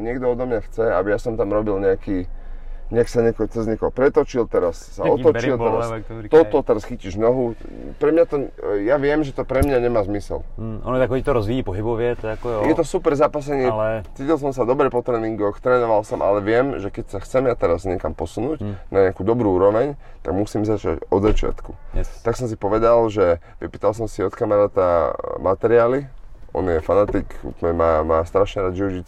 [0.00, 2.24] niekto odo mňa chce, aby ja som tam robil nejaký,
[2.90, 5.86] nech sa nieko, cez niekoho pretočil, teraz sa Taký otočil, teraz
[6.26, 7.54] toto, teraz chytíš nohu.
[8.02, 8.36] Pre mňa to,
[8.82, 10.42] ja viem, že to pre mňa nemá zmysel.
[10.58, 12.58] Mm, ono tak to rozvíjí pohybovie, to je ako jo.
[12.66, 14.02] Je to super zapasenie, ale...
[14.18, 17.54] cítil som sa dobre po tréningoch, trénoval som, ale viem, že keď sa chcem ja
[17.54, 18.74] teraz niekam posunúť mm.
[18.90, 21.70] na nejakú dobrú úroveň, tak musím začať od začiatku.
[21.96, 22.10] Yes.
[22.26, 26.10] Tak som si povedal, že vypýtal som si od kamaráta materiály,
[26.52, 27.26] on je fanatik,
[27.62, 29.02] má, má strašne rád jiu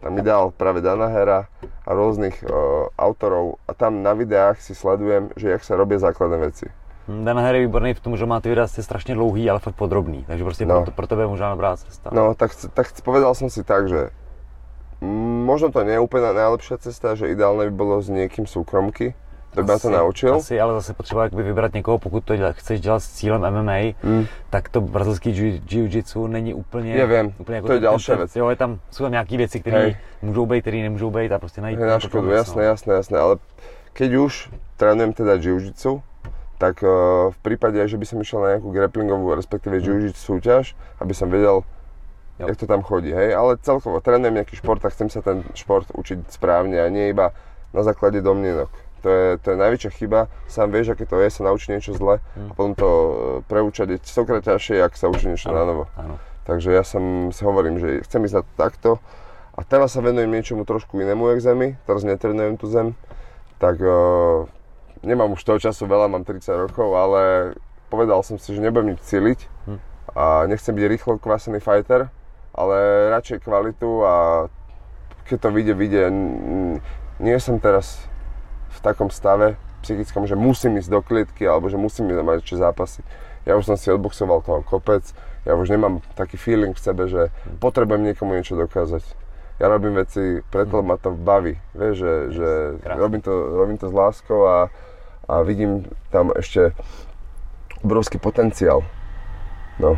[0.00, 1.46] tam mi dal práve Dana Hera
[1.86, 6.36] a rôznych uh, autorov a tam na videách si sledujem, že jak sa robia základné
[6.40, 6.66] veci.
[7.08, 10.24] Hm, Hera je výborný v tom, že má ty videa strašně dlouhý, ale fakt podrobný,
[10.26, 10.82] takže prostě no.
[10.82, 12.10] pro, pro tebe je možná dobrá cesta.
[12.12, 14.10] No, tak, tak povedal som si tak, že
[15.00, 19.16] možno to nie je úplne najlepšia cesta, že ideálne by bolo s niekým súkromky,
[19.54, 20.34] tak asi, to naučil.
[20.34, 24.26] Asi, ale zase potřeba jakoby vybrat někoho, pokud to chceš dělat s cílem MMA, mm.
[24.50, 25.30] tak to brazilský
[25.66, 26.94] jiu-jitsu není úplně...
[26.94, 28.36] Já vím, úplně jako to je další věc.
[28.36, 31.60] Jo, je tam, jsou tam nějaké věci, které můžou být, které nemůžou být a prostě
[31.60, 31.78] najít...
[31.78, 32.68] Na škodu, jasné, no.
[32.68, 33.36] jasné, jasné, ale
[33.92, 36.02] keď už trénujem teda jiu-jitsu,
[36.60, 39.84] tak uh, v prípade, že by som išiel na nejakú grapplingovú, respektíve mm.
[39.84, 41.64] jiu-jitsu súťaž, aby som vedel,
[42.36, 42.46] jo.
[42.46, 45.88] jak to tam chodí, hej, ale celkovo trénujem nejaký šport a chcem sa ten šport
[45.96, 47.32] učiť správne a nie iba
[47.72, 48.68] na základe domnienok
[49.00, 50.20] to je, to je najväčšia chyba.
[50.46, 52.48] Sám vieš, aké to je sa naučiť niečo zle mm.
[52.48, 53.12] a potom to e,
[53.48, 55.88] preučať je stokrát ťažšie, ak sa učiť niečo na novo.
[56.44, 59.00] Takže ja som si hovorím, že chcem ísť takto
[59.56, 62.96] a teraz sa venujem niečomu trošku inému jak zemi, teraz netrenujem tú zem,
[63.60, 64.48] tak uh,
[65.04, 67.52] nemám už toho času veľa, mám 30 rokov, ale
[67.92, 69.78] povedal som si, že nebudem nič cíliť mm.
[70.16, 72.08] a nechcem byť rýchlo kvasený fighter,
[72.56, 72.76] ale
[73.14, 74.14] radšej kvalitu a
[75.30, 76.02] keď to vyjde, vyjde.
[77.22, 78.09] Nie som teraz
[78.70, 83.00] v takom stave psychickom, že musím ísť do klietky alebo že musím mať ešte zápasy.
[83.48, 85.02] Ja už som si odboxoval toho kopec,
[85.48, 89.00] ja už nemám taký feeling v sebe, že potrebujem niekomu niečo dokázať.
[89.60, 92.48] Ja robím veci, preto ma to baví, vieš, že, že
[92.96, 94.58] robím, to, robím to s láskou a,
[95.28, 96.72] a vidím tam ešte
[97.84, 98.84] obrovský potenciál.
[99.80, 99.96] No.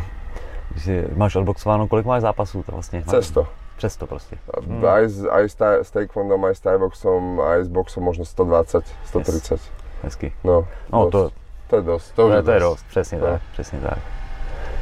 [1.15, 3.03] Máš odboxováno, kolik máš zápasů to vlastně?
[3.07, 3.47] Cesto.
[3.77, 4.37] Přes to proste.
[4.67, 4.85] Hmm.
[4.85, 8.85] Aj, s, aj s, taj, s taekwondom, aj s thaiboxom, aj s boxom možno 120,
[9.05, 9.51] 130.
[9.51, 9.71] Yes.
[10.03, 10.31] Hezky.
[10.43, 11.31] No, no to,
[11.67, 12.07] to je dosť.
[12.15, 13.25] To, to, je, to je dosť, přesně no.
[13.25, 13.99] tak, přesně tak.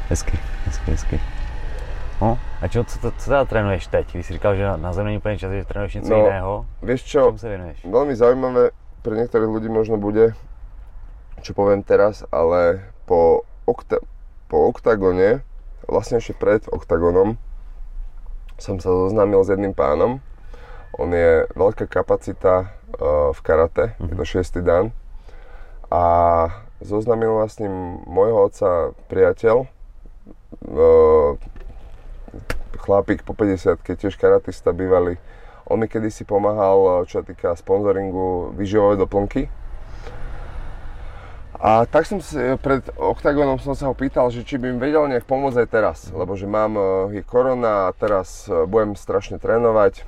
[0.08, 1.20] Hezky, hezky, hezky.
[2.22, 4.12] No, a čo, co, co teda trénuješ teď?
[4.12, 6.66] Když si říkal, že na, na zem není úplne čas, že trénuješ něco no, iného.
[6.82, 7.82] Vieš čo, sa venuješ?
[7.82, 8.70] veľmi zaujímavé
[9.02, 10.38] pre niektorých ľudí možno bude,
[11.42, 14.02] čo poviem teraz, ale po, okta-
[14.46, 15.42] po oktagone,
[15.90, 17.34] vlastne ešte pred oktagonom,
[18.58, 20.20] som sa zoznámil s jedným pánom.
[20.96, 24.08] On je veľká kapacita uh, v karate, mm-hmm.
[24.12, 24.92] je to šiestý dan.
[25.88, 26.04] A
[26.84, 28.70] zoznámil ma s ním môjho otca
[29.08, 31.30] priateľ, uh,
[32.82, 35.16] chlapík po 50 tiež karatista bývalý.
[35.70, 39.61] On mi kedysi pomáhal, čo sa týka sponzoringu výživové doplnky
[41.62, 45.06] a tak som si, pred OKTAGONom som sa ho pýtal, že či by mi vedel
[45.06, 46.82] nejak pomôcť aj teraz, lebo že mám, e,
[47.14, 50.02] je korona a teraz e, budem strašne trénovať.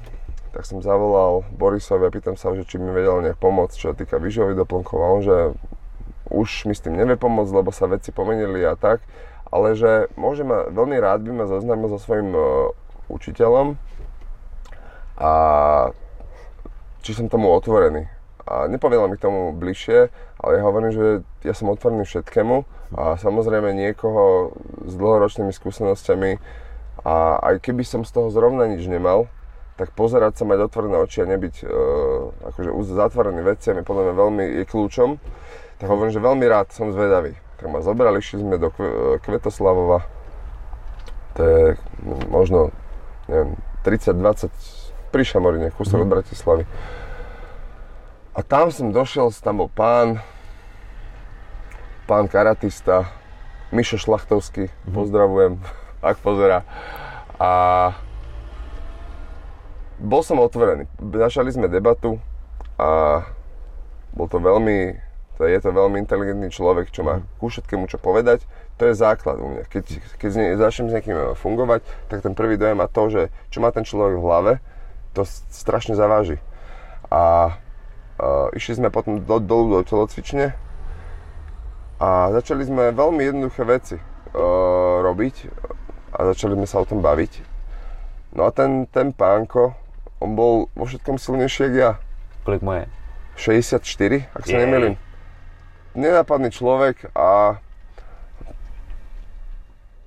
[0.51, 3.87] Tak som zavolal Borisovi a pýtam sa, že či by mi vedel nejak pomôcť, čo
[3.91, 4.99] sa týka výživových doplnkov.
[4.99, 5.37] A on, že
[6.35, 9.07] už mi s tým nevie pomôcť, lebo sa veci pomenili a tak,
[9.47, 12.75] ale že môže ma, veľmi rád by ma zoznámil so svojím uh,
[13.07, 13.79] učiteľom
[15.15, 15.33] a
[17.07, 18.14] či som tomu otvorený
[18.45, 21.07] a nepovedal mi k tomu bližšie, ale ja hovorím, že
[21.45, 22.57] ja som otvorený všetkému
[22.95, 24.53] a samozrejme niekoho
[24.85, 26.37] s dlhoročnými skúsenosťami
[27.05, 29.29] a aj keby som z toho zrovna nič nemal,
[29.75, 34.45] tak pozerať sa, mať otvorené oči a nebyť uh, akože zatvorený veciami podľa mňa veľmi
[34.63, 35.11] je kľúčom.
[35.83, 37.35] Tak hovorím, že veľmi rád som zvedavý.
[37.59, 38.71] Tak ma zobrali, išli sme do
[39.27, 40.07] Kvetoslavova.
[41.35, 41.65] To je
[42.31, 42.71] možno,
[43.27, 44.55] neviem, 30-20
[45.11, 46.65] pri Šamorine, kúsok od Bratislavy.
[48.35, 50.19] A tam som došiel, tam bol pán,
[52.11, 53.07] pán karatista,
[53.71, 54.91] Mišo Šlachtovský, mm-hmm.
[54.91, 55.53] pozdravujem,
[56.11, 56.67] ak pozera.
[57.39, 57.51] A
[60.03, 60.91] bol som otvorený.
[60.99, 62.19] Začali sme debatu
[62.75, 63.23] a
[64.11, 64.99] bol to veľmi
[65.35, 68.47] To je to veľmi inteligentný človek, čo má ku všetkému čo povedať.
[68.79, 69.67] To je základ u mňa.
[69.67, 73.59] Keď, keď ne, začnem s niekým fungovať, tak ten prvý dojem má to, že čo
[73.59, 74.53] má ten človek v hlave,
[75.11, 76.39] to strašne zaváži.
[77.11, 77.51] A
[78.55, 80.55] išli sme potom do, dolu do telocvične
[81.99, 85.35] a začali sme veľmi jednoduché veci uh, robiť
[86.15, 87.55] a začali sme sa o tom baviť.
[88.35, 89.75] No a ten, ten pánko,
[90.19, 91.93] on bol vo všetkom silnejší ako ja.
[92.43, 92.85] Kolik moje?
[93.39, 93.83] 64,
[94.35, 94.95] ak sa nemýlim.
[95.95, 97.59] Nenápadný človek a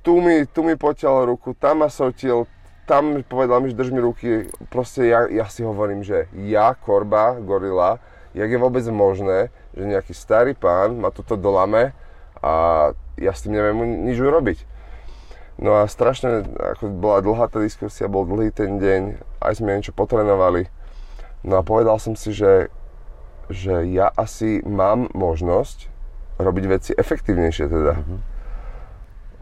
[0.03, 2.47] tu mi, tu mi potiaľ ruku, tam ma sotil,
[2.87, 4.47] tam povedal mi, že drž mi ruky.
[4.71, 7.99] Proste ja, ja si hovorím, že ja, korba, gorila,
[8.31, 11.91] jak je vôbec možné, že nejaký starý pán ma toto dolame
[12.39, 14.63] a ja s tým neviem nič urobiť.
[15.57, 19.01] No a strašne, ako bola dlhá tá diskusia, bol dlhý ten deň,
[19.41, 20.69] aj sme niečo potrenovali.
[21.41, 22.69] No a povedal som si, že,
[23.49, 25.89] že ja asi mám možnosť
[26.37, 27.93] robiť veci efektívnejšie teda.
[27.97, 28.36] Mm-hmm.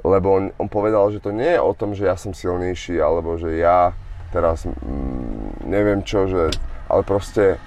[0.06, 3.41] Lebo on, on povedal, že to nie je o tom, že ja som silnejší, alebo
[3.41, 3.98] že ja
[4.30, 6.54] teraz mm, neviem čo, že,
[6.86, 7.58] ale proste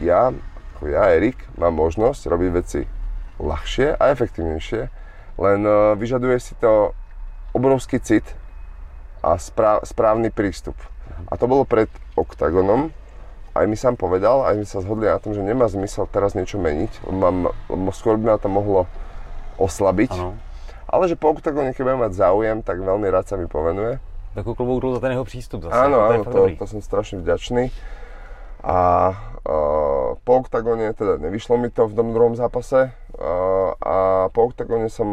[0.00, 0.32] ja,
[0.74, 2.80] ako ja, Erik, mám možnosť robiť veci
[3.36, 4.82] ľahšie a efektívnejšie,
[5.36, 6.96] len uh, vyžaduje si to
[7.52, 8.24] obrovský cit
[9.20, 10.78] a správ, správny prístup.
[11.30, 12.90] A to bolo pred OKTAGONom.
[13.54, 16.58] Aj mi sám povedal, aj my sa zhodli na tom, že nemá zmysel teraz niečo
[16.58, 18.90] meniť, mám, lebo skôr by ma to mohlo
[19.62, 20.10] oslabiť.
[20.10, 20.34] Ano.
[20.94, 23.98] Ale že po OKTAGONe, keď budem mať záujem, tak veľmi rád sa mi povenuje.
[24.38, 25.74] Takú klobouk za ten jeho prístup zase.
[25.74, 27.74] Áno, áno, to, to som strašne vďačný.
[28.62, 28.78] A
[29.42, 33.96] uh, po OKTAGONe, teda nevyšlo mi to v tom druhom zápase, uh, a
[34.30, 35.08] po OKTAGONe som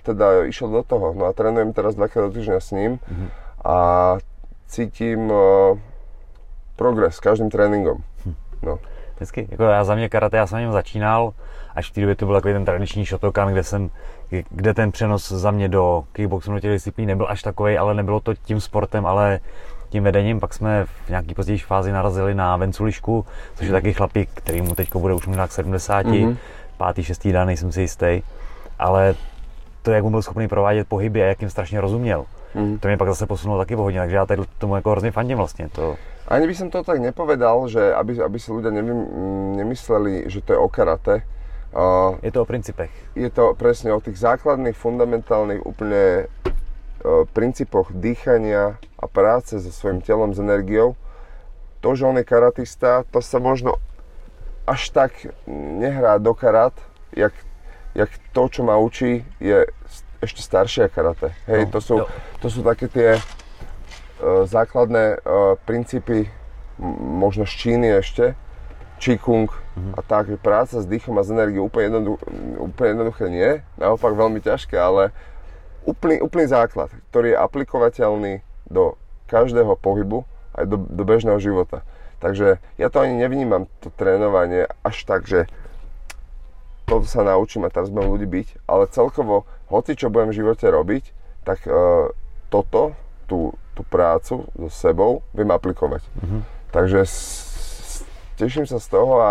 [0.00, 1.12] teda išiel do toho.
[1.12, 3.28] No a trénujem teraz dvakrát do týždňa s ním mm-hmm.
[3.68, 3.76] a
[4.66, 5.76] cítim uh,
[6.80, 8.00] progres s každým tréninkom.
[8.24, 8.34] Hm.
[8.62, 8.78] No.
[9.16, 11.32] Vždycky, jako já za mě karate, já jsem něm začínal,
[11.74, 13.90] až v té době to byl takový ten tradiční Shotokan, kde jsem,
[14.50, 18.20] kde ten přenos za mě do kickboxu do těch disciplín nebyl až takový, ale nebylo
[18.20, 19.40] to tím sportem, ale
[19.88, 20.40] tím vedením.
[20.40, 24.74] Pak jsme v nějaký pozdější fázi narazili na Venculišku, což je taky chlapík, který mu
[24.74, 26.36] teď bude už možná k 70, mm-hmm.
[26.76, 28.22] pátý, šestý dan, nejsem si jistý.
[28.78, 29.14] Ale
[29.82, 32.24] to, jak on byl schopný provádět pohyby a jak jim strašně rozuměl.
[32.54, 32.78] Mm.
[32.78, 35.38] To mě pak zase posunulo taky o hodně, takže já tady tomu jako hrozně fandím
[35.38, 35.68] vlastně.
[35.68, 35.96] To...
[36.28, 38.74] Ani by som to tak nepovedal, že aby, aby si ľudia
[39.54, 41.22] nemysleli, že to je o karate.
[41.76, 42.88] Uh, je to o princípech.
[43.12, 46.24] Je to presne o tých základných, fundamentálnych úplne
[47.04, 50.96] uh, princípoch dýchania a práce so svojím telom, s energiou.
[51.84, 53.76] To, že on je karatista, to sa možno
[54.64, 55.12] až tak
[55.52, 56.72] nehrá do karat,
[57.12, 57.36] jak
[57.96, 59.64] jak to, čo ma učí, je
[60.20, 61.32] ešte staršia karate.
[61.48, 61.96] Hej, no, to, sú,
[62.44, 66.28] to sú také tie uh, základné uh, princípy,
[66.76, 68.36] m- možno z Číny ešte,
[69.00, 69.92] Qigong mm-hmm.
[69.94, 72.20] a tak, že práca s dýchom a s energiou úplne, jednoduch,
[72.58, 75.12] úplne jednoduché nie, naopak veľmi ťažké, ale
[75.84, 78.34] úplný, úplný základ, ktorý je aplikovateľný
[78.66, 78.96] do
[79.30, 80.24] každého pohybu
[80.56, 81.84] aj do, do bežného života.
[82.18, 85.44] Takže ja to ani nevnímam, to trénovanie až tak, že
[86.86, 90.66] toto sa naučím a teraz budem ľudí byť, ale celkovo, hoci čo budem v živote
[90.70, 91.04] robiť,
[91.42, 92.10] tak uh,
[92.48, 92.94] toto,
[93.26, 96.06] tú, tú prácu so sebou viem aplikovať.
[96.06, 96.40] Mm-hmm.
[96.70, 97.18] Takže s,
[98.38, 99.30] teším sa z toho a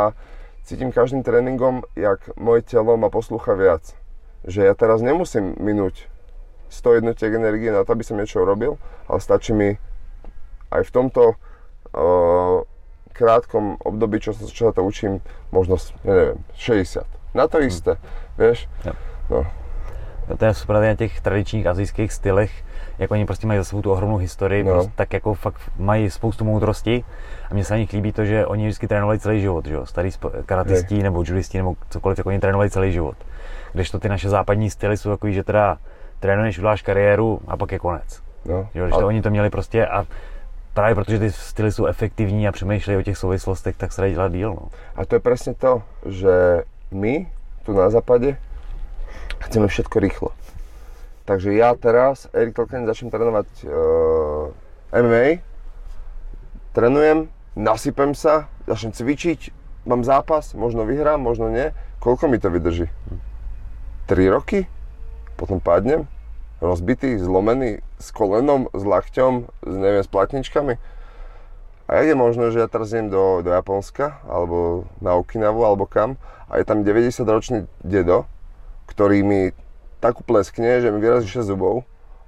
[0.66, 3.94] cítim každým tréningom, jak moje telo ma poslúcha viac.
[4.46, 6.10] Že ja teraz nemusím minúť
[6.74, 9.78] 100 jednotiek energie na to, aby som niečo urobil, ale stačí mi
[10.74, 12.66] aj v tomto uh,
[13.14, 15.22] krátkom období, čo, čo sa to učím,
[15.54, 18.40] možno, ja neviem, 60 na to isté, hmm.
[18.40, 18.60] vieš.
[18.86, 18.94] Jo.
[19.30, 19.42] No.
[20.38, 22.65] To je super na těch tradičních azijských stylech,
[22.98, 24.74] jak oni prostě mají za sebou tu ohromnou historii, no.
[24.74, 27.04] prostě, tak jako fakt mají spoustu moudrosti
[27.50, 29.86] a mně se na nich líbí to, že oni vždycky trénovali celý život, že jo,
[29.86, 30.10] starý
[30.46, 33.16] karatisti nebo judisti nebo cokoliv, tak oni trénovali celý život.
[33.74, 35.78] Když to ty naše západní styly jsou takový, že teda
[36.20, 38.22] trénuješ, uděláš kariéru a pak je konec.
[38.46, 39.06] No, že, ale...
[39.06, 40.06] oni to měli prostě a
[40.74, 44.32] právě protože ty styly jsou efektivní a přemýšlejí o těch souvislostech, tak se dají dělat
[44.32, 44.50] díl.
[44.50, 44.68] No.
[44.96, 47.28] A to je přesně to, že my
[47.66, 48.38] tu na západe
[49.40, 50.30] chceme všetko rýchlo.
[51.26, 54.54] Takže ja teraz, Erik Tolkien, začnem trénovať uh,
[54.94, 55.26] eh, MMA,
[56.78, 59.50] trénujem, nasypem sa, začnem cvičiť,
[59.90, 61.74] mám zápas, možno vyhrám, možno nie.
[61.98, 62.94] Koľko mi to vydrží?
[64.06, 64.70] 3 roky?
[65.34, 66.06] Potom padnem,
[66.62, 70.78] rozbitý, zlomený, s kolenom, s lakťom, s, neviem, s platničkami.
[71.86, 75.90] A jak je možné, že ja teraz idem do, do Japonska, alebo na Okinavu, alebo
[75.90, 78.30] kam, a je tam 90-ročný dedo,
[78.86, 79.42] ktorý mi
[80.06, 81.82] tak upleskne, že mi vyrazí 6 zubov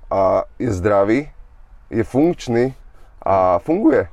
[0.09, 1.30] a je zdravý,
[1.93, 2.73] je funkčný
[3.21, 4.09] a funguje.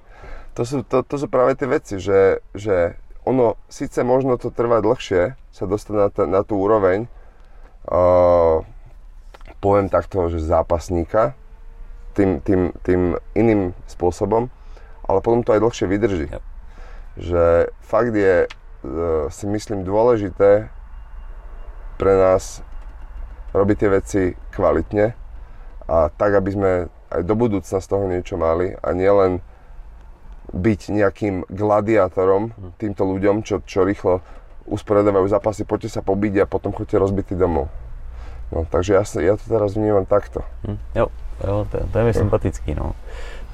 [0.52, 4.84] To sú, to, to sú práve tie veci, že, že ono síce možno to trvá
[4.84, 7.08] dlhšie, sa dostať na, t- na tú úroveň,
[7.88, 8.60] uh,
[9.64, 11.32] poviem takto, že zápasníka,
[12.12, 14.52] tým, tým, tým iným spôsobom,
[15.08, 16.28] ale potom to aj dlhšie vydrží.
[16.28, 16.44] Yep.
[17.16, 17.42] Že
[17.80, 20.68] fakt je, uh, si myslím, dôležité
[21.96, 22.60] pre nás
[23.55, 25.07] robiť tie veci kvalitne
[25.86, 26.70] a tak, aby sme
[27.14, 29.38] aj do budúcna z toho niečo mali a nielen
[30.50, 32.70] byť nejakým gladiátorom hm.
[32.76, 34.20] týmto ľuďom, čo, čo rýchlo
[34.64, 37.68] usporiadávajú zápasy, poďte sa pobiť a potom chodte rozbitý domov.
[38.52, 40.44] No, takže ja, ja to teraz vnímam takto.
[40.64, 41.07] Hm, jo,
[41.44, 42.70] jo to, to je mi sympatický.
[42.76, 42.96] No.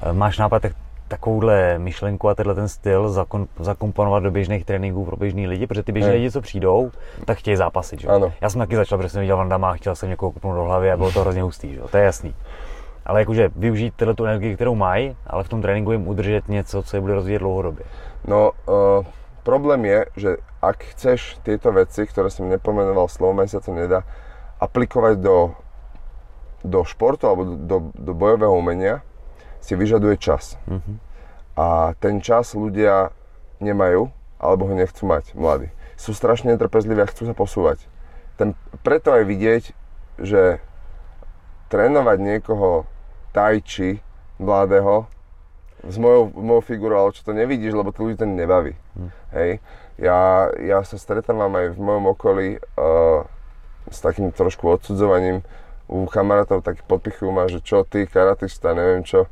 [0.03, 0.73] E, máš nápad tak,
[1.11, 5.83] takovouhle myšlenku a tenhle ten styl zakon, zakomponovat do běžných tréninků pro běžný lidi, protože
[5.83, 6.91] ty běžní lidi, co přijdou,
[7.25, 8.01] tak chtějí zápasit.
[8.01, 8.07] Že?
[8.07, 8.33] Ano.
[8.41, 10.91] Já jsem taky začal, protože jsem viděl Vandama a chtěl jsem někoho kupnout do hlavy
[10.91, 11.81] a bylo to hrozně hustý, že?
[11.91, 12.35] to je jasný.
[13.05, 16.83] Ale jakože využít tyhle tu energii, kterou mají, ale v tom tréninku jim udržet něco,
[16.83, 17.85] co je bude rozvíjet dlouhodobě.
[18.27, 19.05] No, uh,
[19.43, 20.29] problém je, že
[20.61, 24.05] ak chceš tieto veci, ktoré som nepomenoval slovom, sa to nedá,
[24.61, 25.57] aplikovať do,
[26.61, 29.01] do športu alebo do, do, do bojového umenia,
[29.61, 30.57] si vyžaduje čas.
[30.65, 30.97] Mm-hmm.
[31.55, 33.13] A ten čas ľudia
[33.61, 34.09] nemajú,
[34.41, 35.69] alebo ho nechcú mať, mladí.
[35.95, 37.85] Sú strašne netrpezliví a chcú sa posúvať.
[38.41, 39.63] Ten, preto aj vidieť,
[40.17, 40.57] že
[41.69, 42.89] trénovať niekoho
[43.31, 44.01] tajči
[44.41, 45.07] mladého
[45.85, 48.73] s mojou, mojou figurou, ale čo to nevidíš, lebo to ľudí to nebaví.
[48.97, 49.09] Mm.
[49.33, 49.51] Hej.
[50.01, 53.25] Ja, ja sa stretávam aj v mojom okolí uh,
[53.89, 55.45] s takým trošku odsudzovaním
[55.91, 59.29] u kamarátov, tak podpichujú ma, že čo ty, karatista, neviem čo.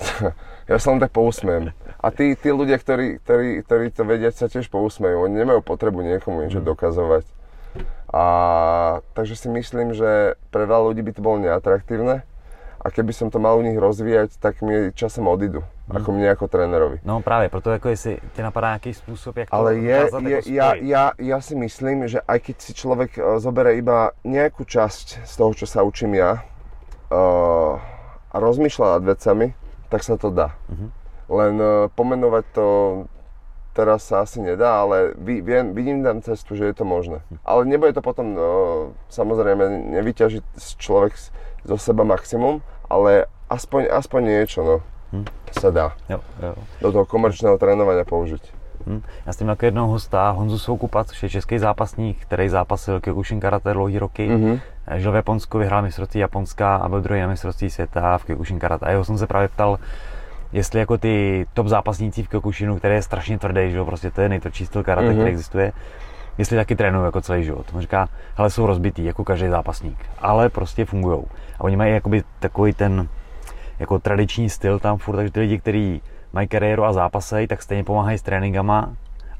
[0.70, 1.74] ja sa len tak pousmiem.
[2.02, 5.22] A tí, tí ľudia, ktorí, ktorí, ktorí to vedia, sa tiež pousmejú.
[5.22, 6.66] Oni nemajú potrebu niekomu niečo mm.
[6.66, 7.24] dokazovať.
[8.12, 8.24] A
[9.16, 12.28] takže si myslím, že pre veľa ľudí by to bolo neatraktívne
[12.82, 15.96] a keby som to mal u nich rozvíjať, tak mi časom odídu, hmm.
[16.02, 16.98] ako mne ako trénerovi.
[17.04, 20.20] No právě, proto jako jestli tě napadá nějaký způsob, jak Ale to je, je jako
[20.46, 25.22] ja, ja, ja si myslím, že aj keď si človek uh, zobere iba nejakú časť
[25.22, 27.78] z toho, čo sa učím ja uh,
[28.34, 29.54] a rozmýšľa nad vecami,
[29.92, 30.56] tak sa to dá.
[30.72, 30.88] Mm-hmm.
[31.28, 32.66] Len uh, pomenovať to
[33.72, 37.24] teraz sa asi nedá, ale viem, vidím tam cestu, že je to možné.
[37.28, 37.38] Hm.
[37.44, 38.48] Ale nebude to potom, no,
[39.08, 40.44] samozrejme, nevyťažiť
[40.76, 41.16] človek
[41.64, 42.60] zo seba maximum,
[42.92, 44.76] ale aspoň, aspoň niečo, no,
[45.16, 45.24] hm.
[45.56, 46.52] sa dá jo, jo.
[46.84, 48.61] do toho komerčného trénovania použiť.
[48.86, 49.02] Hm.
[49.26, 53.40] Já s tím jako jednoho hosta, Honzu Soukupa, což je český zápasník, který zápasil Kyokushin
[53.40, 54.30] karate dlouhý roky.
[54.30, 54.60] Mm-hmm.
[54.96, 58.86] Žil v Japonsku, vyhrál mistrovství Japonska a byl druhý na mistrovství světa v Kyokushin karate.
[58.86, 59.78] A jeho jsem se právě ptal,
[60.52, 64.20] jestli jako ty top zápasníci v Kyokushinu, který je strašně tvrdý, že jo, prostě to
[64.20, 65.14] je nejtvrdší styl karate, mm-hmm.
[65.14, 65.72] který existuje,
[66.38, 67.66] jestli taky trénují jako celý život.
[67.74, 71.22] On říká, ale jsou rozbitý, jako každý zápasník, ale prostě fungují.
[71.58, 73.08] A oni mají jakoby takový ten
[73.78, 76.02] jako tradiční styl tam furt, takže ty lidi, kteří
[76.32, 78.92] mají kariéru a zápasejí, tak stejně pomáhají s tréninkama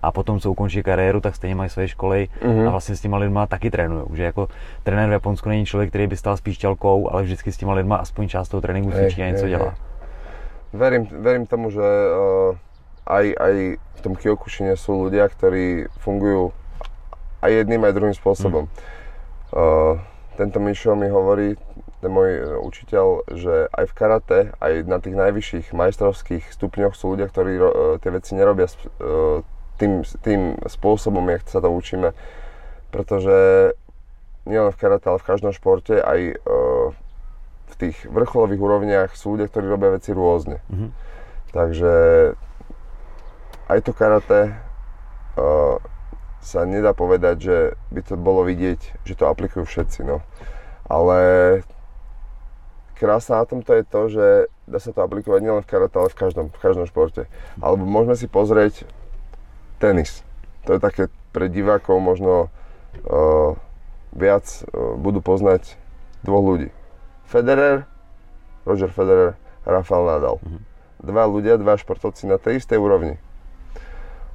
[0.02, 2.68] a potom, co ukončí kariéru, tak stejně mají své školy mm-hmm.
[2.68, 4.04] a vlastně s těma lidma taky trénují.
[4.12, 4.48] Že jako
[4.82, 7.96] trenér v Japonsku není člověk, který by stál s píšťalkou, ale vždycky s těma lidma
[7.96, 9.74] aspoň část toho tréninku cvičí a něco dělá.
[10.72, 12.56] Verím, verím tomu, že uh,
[13.06, 16.48] aj, aj v tom Kyokushine sú ľudia, ktorí fungujú
[17.44, 18.64] aj jedným, aj druhým spôsobom.
[18.64, 18.72] Mm.
[19.52, 20.00] Uh,
[20.40, 21.60] tento Mišo mi hovorí,
[22.02, 27.14] ten môj e, učiteľ, že aj v karate, aj na tých najvyšších majstrovských stupňoch sú
[27.14, 27.66] ľudia, ktorí uh,
[28.02, 29.46] tie veci nerobia uh,
[29.78, 32.10] tým, tým spôsobom, jak sa to učíme.
[32.90, 33.72] Pretože
[34.50, 36.36] nielen v karate, ale v každom športe, aj
[37.70, 40.60] v tých vrcholových úrovniach sú ľudia, ktorí robia veci rôzne.
[40.68, 40.90] Mm-hmm.
[41.54, 41.92] Takže
[43.70, 44.52] aj to karate
[46.42, 47.56] sa nedá povedať, že
[47.94, 50.20] by to bolo vidieť, že to aplikujú všetci, no.
[50.90, 51.62] Ale
[53.02, 54.26] krása na tomto je to, že
[54.70, 57.26] dá sa to aplikovať nielen v karate, ale v každom, v každom športe.
[57.58, 58.86] Alebo môžeme si pozrieť
[59.82, 60.22] tenis.
[60.70, 63.58] To je také pre divákov možno uh,
[64.14, 65.74] viac uh, budú poznať
[66.22, 66.68] dvoch ľudí.
[67.26, 67.90] Federer,
[68.62, 69.34] Roger Federer,
[69.66, 70.38] Rafael Nadal.
[70.38, 70.62] Mm-hmm.
[71.02, 73.18] Dva ľudia, dva športovci na tej istej úrovni.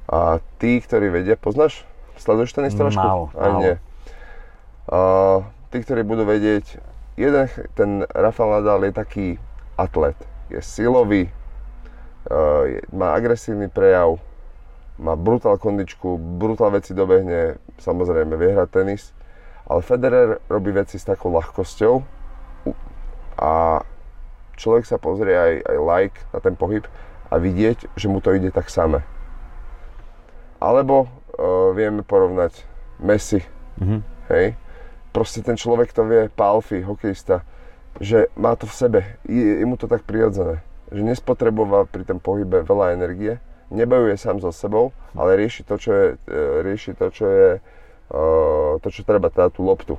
[0.04, 1.88] A tí, ktorí vedia, poznáš
[2.18, 2.98] Sleduješ tenis trošku?
[2.98, 3.60] Málo, Aj málo.
[3.62, 3.74] nie.
[4.90, 6.82] Uh, tí, ktorí budú vedieť,
[7.18, 9.26] jeden, ten Rafael Nadal je taký
[9.74, 10.14] atlet.
[10.48, 11.26] Je silový,
[12.30, 14.22] je, má agresívny prejav,
[14.98, 19.10] má brutál kondičku, brutál veci dobehne, samozrejme vie hrať tenis,
[19.66, 21.94] ale Federer robí veci s takou ľahkosťou
[23.38, 23.82] a
[24.58, 26.82] človek sa pozrie aj, aj like na ten pohyb
[27.30, 29.06] a vidieť, že mu to ide tak samé.
[30.58, 32.66] Alebo uh, vieme porovnať
[32.98, 33.46] Messi,
[33.78, 34.00] mm-hmm.
[34.34, 34.58] hej.
[35.12, 37.42] Proste ten človek to vie, Palfi, hokejista,
[37.98, 42.22] že má to v sebe, je, je mu to tak prirodzené, že nespotreboval pri tom
[42.22, 43.42] pohybe veľa energie,
[43.72, 48.72] nebojuje sám so sebou, ale rieši to, čo je, uh, rieši to, čo je uh,
[48.80, 49.94] to, čo treba, teda tú loptu.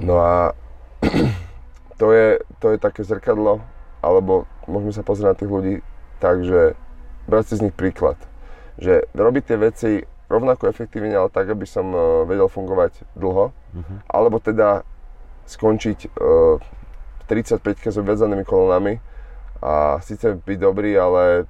[0.00, 0.56] No a
[2.00, 3.60] to je, to je také zrkadlo,
[4.00, 5.74] alebo môžeme sa pozrieť na tých ľudí
[6.22, 6.78] tak, že
[7.26, 8.16] brať si z nich príklad.
[8.80, 9.90] Že robiť tie veci
[10.32, 13.52] rovnako efektívne, ale tak, aby som uh, vedel fungovať dlho.
[13.52, 13.96] Uh-huh.
[14.08, 14.82] Alebo teda
[15.44, 16.56] skončiť uh,
[17.28, 18.96] 35 s obviazanými kolonami
[19.60, 21.44] a síce byť dobrý, ale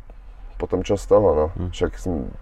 [0.58, 1.46] potom čo z toho, no.
[1.54, 1.70] Uh-huh.
[1.70, 1.90] Však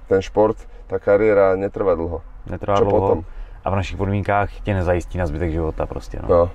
[0.09, 0.57] ten šport,
[0.89, 2.25] tá kariéra netrvá dlho.
[2.49, 3.21] Netrvá čo dlho potom?
[3.65, 6.29] a v našich podmínkách tě nezajistí na zbytek života prostě, no.
[6.29, 6.51] no.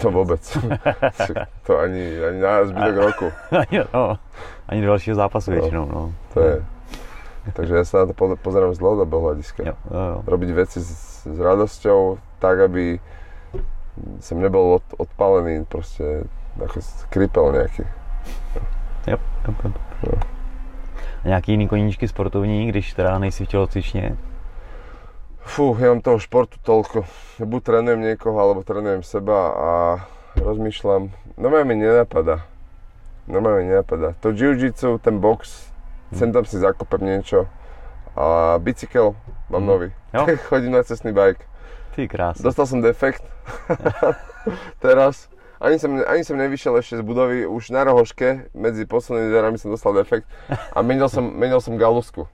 [0.00, 0.40] To vôbec.
[1.66, 3.28] to ani, ani na zbytok roku.
[3.52, 4.18] ani, no,
[4.68, 6.12] ani do dalšího zápasu no, většinou, no.
[6.34, 6.64] To je.
[7.54, 9.62] Takže ja sa na to pozerám z dlhodobého hľadiska.
[9.62, 10.18] Jo, jo, jo.
[10.26, 12.98] Robiť veci s, s radosťou, tak, aby
[14.20, 16.26] som nebol od, odpálený, proste
[16.58, 16.80] ako
[17.12, 17.84] kripel nejaký.
[19.06, 19.72] Jo, jo, jo.
[20.10, 20.18] jo.
[21.24, 24.16] A nějaký jiný koníčky sportovní, když teda nejsi v tělocvičně?
[25.46, 27.06] Fú, ja mám toho športu toľko.
[27.38, 29.70] Buď trénujem niekoho, alebo trénujem seba a
[30.42, 31.14] rozmýšľam.
[31.38, 32.42] No mi nenapadá.
[33.30, 34.18] No mi nenapadá.
[34.26, 35.70] To jiu-jitsu, ten box.
[36.14, 37.48] Sem tam si zakopem niečo.
[38.16, 39.16] A bicykel
[39.50, 39.68] mám hm.
[39.68, 39.88] nový.
[40.14, 40.26] Jo?
[40.48, 41.42] Chodím na cestný bike.
[41.96, 42.44] Ty krásne.
[42.44, 43.24] Dostal som defekt.
[44.84, 45.32] Teraz.
[45.56, 49.72] Ani som, ani som nevyšiel ešte z budovy, už na rohoške, medzi poslednými dverami som
[49.72, 52.28] dostal defekt a menil som, menil som galusku.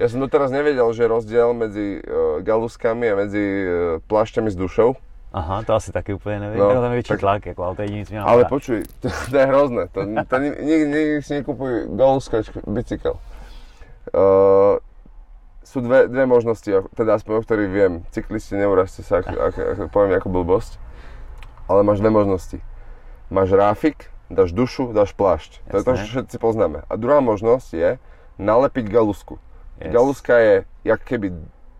[0.00, 3.68] Ja som doteraz nevedel, že rozdiel medzi uh, galuskami a medzi uh,
[4.08, 4.96] plášťami s dušou.
[5.34, 6.58] Aha, to asi taky úplně nevím.
[6.58, 8.22] No, tam je větší tak, tlak, jako, ale to je směr.
[8.26, 9.88] Ale počuj, to, to je hrozné.
[9.88, 13.18] To, to nikdy, nikdy si nekupuj galuskač bicykel.
[14.14, 14.78] Uh,
[15.66, 17.92] sú dve, dve možnosti, teda aspoň o ktorých viem.
[18.14, 20.78] Cyklisti, neuražte sa, ak, ak, ak, poviem ako blbosť.
[21.66, 22.62] Ale máš dve možnosti.
[23.26, 25.66] Máš ráfik, dáš dušu, dáš plášť.
[25.66, 25.70] Jasné.
[25.72, 26.86] To je to, čo všetci poznáme.
[26.86, 27.90] A druhá možnosť je
[28.38, 29.42] nalepiť galusku.
[29.82, 29.90] Yes.
[29.90, 30.54] Galuska je
[30.86, 31.34] jak keby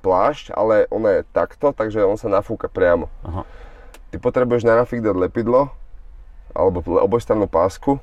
[0.04, 3.08] plášť, ale ona je takto, takže on sa nafúka priamo.
[3.24, 3.48] Aha.
[4.12, 5.72] Ty potrebuješ na rafik dať lepidlo,
[6.52, 7.96] alebo obojstrannú pásku,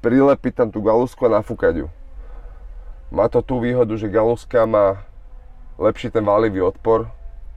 [0.00, 1.88] prilepiť tam tú galusku a nafúkať ju.
[3.12, 5.04] Má to tú výhodu, že galuska má
[5.76, 7.12] lepší ten válivý odpor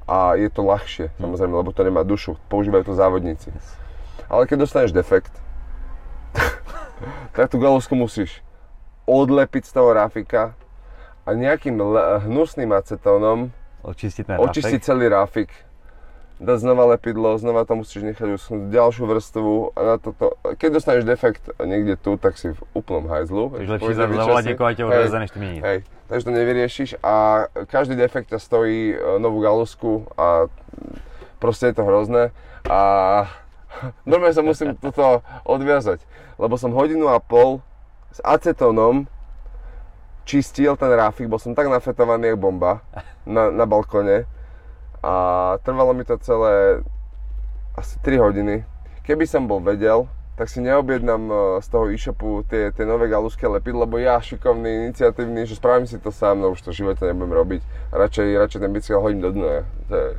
[0.06, 1.18] a je to ľahšie, hmm.
[1.24, 2.36] samozrejme, lebo to nemá dušu.
[2.52, 3.50] Používajú to závodníci.
[4.28, 5.34] Ale keď dostaneš defekt,
[7.36, 8.44] tak tú galusku musíš
[9.06, 10.58] odlepiť z toho rafika,
[11.26, 11.82] a nejakým
[12.30, 13.50] hnusným acetónom
[13.82, 15.50] očistiť, očistiť celý ráfik.
[16.36, 20.36] Dať znova lepidlo, znova to musíš nechať uschnúť, ďalšiu vrstvu a na toto.
[20.60, 23.56] Keď dostaneš defekt niekde tu, tak si v úplnom hajzlu.
[23.56, 24.68] Takže lepšie zavolať niekoho
[25.24, 25.62] než to meniť.
[25.64, 25.78] Hej,
[26.12, 30.52] takže to nevyriešiš a každý defekt ťa stojí e, novú galusku a
[31.40, 32.36] proste je to hrozné.
[32.68, 32.80] A
[34.10, 36.04] normálne sa musím toto odviazať,
[36.36, 37.64] lebo som hodinu a pol
[38.12, 39.08] s acetónom
[40.26, 42.82] čistil ten ráfik, bol som tak nafetovaný jak bomba
[43.24, 44.26] na, na balkone
[45.06, 45.14] a
[45.62, 46.82] trvalo mi to celé
[47.78, 48.66] asi 3 hodiny.
[49.06, 53.48] Keby som bol vedel, tak si neobjednám e, z toho e-shopu tie, tie nové galuské
[53.48, 57.06] lepiť, lebo ja šikovný, iniciatívny, že spravím si to sám, no už to v živote
[57.06, 57.62] nebudem robiť.
[57.94, 59.64] Radšej, radšej ten bicykel hodím do dna.
[59.88, 60.10] To je...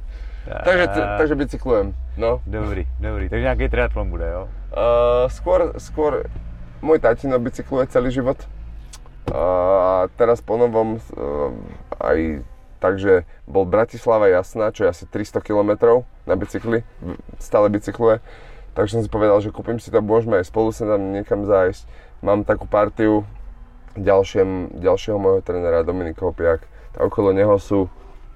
[0.47, 0.87] Takže,
[1.19, 2.39] takže bicyklujem, no.
[2.47, 3.27] Dobrý, dobrý.
[3.27, 4.47] Takže nejaký triatlon bude, jo?
[4.71, 6.31] Uh, skôr, skôr,
[6.79, 8.39] môj tatino bicykluje celý život.
[9.31, 11.03] A teraz po novom
[11.99, 12.47] aj
[12.79, 16.85] takže bol Bratislava Jasná, čo je asi 300 km na bicykli,
[17.41, 18.21] stále bicykluje.
[18.77, 21.89] Takže som si povedal, že kúpim si to, môžeme aj spolu sa tam niekam zájsť.
[22.21, 23.25] Mám takú partiu
[23.97, 26.69] ďalšiem, ďalšieho môjho trénera Dominika Hopiak.
[26.97, 27.89] A okolo neho sú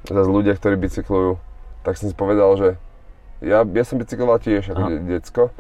[0.09, 1.37] zase ľudia, ktorí bicyklujú.
[1.85, 2.69] Tak som si povedal, že
[3.45, 5.53] ja, ja som bicykloval tiež ako de- decko.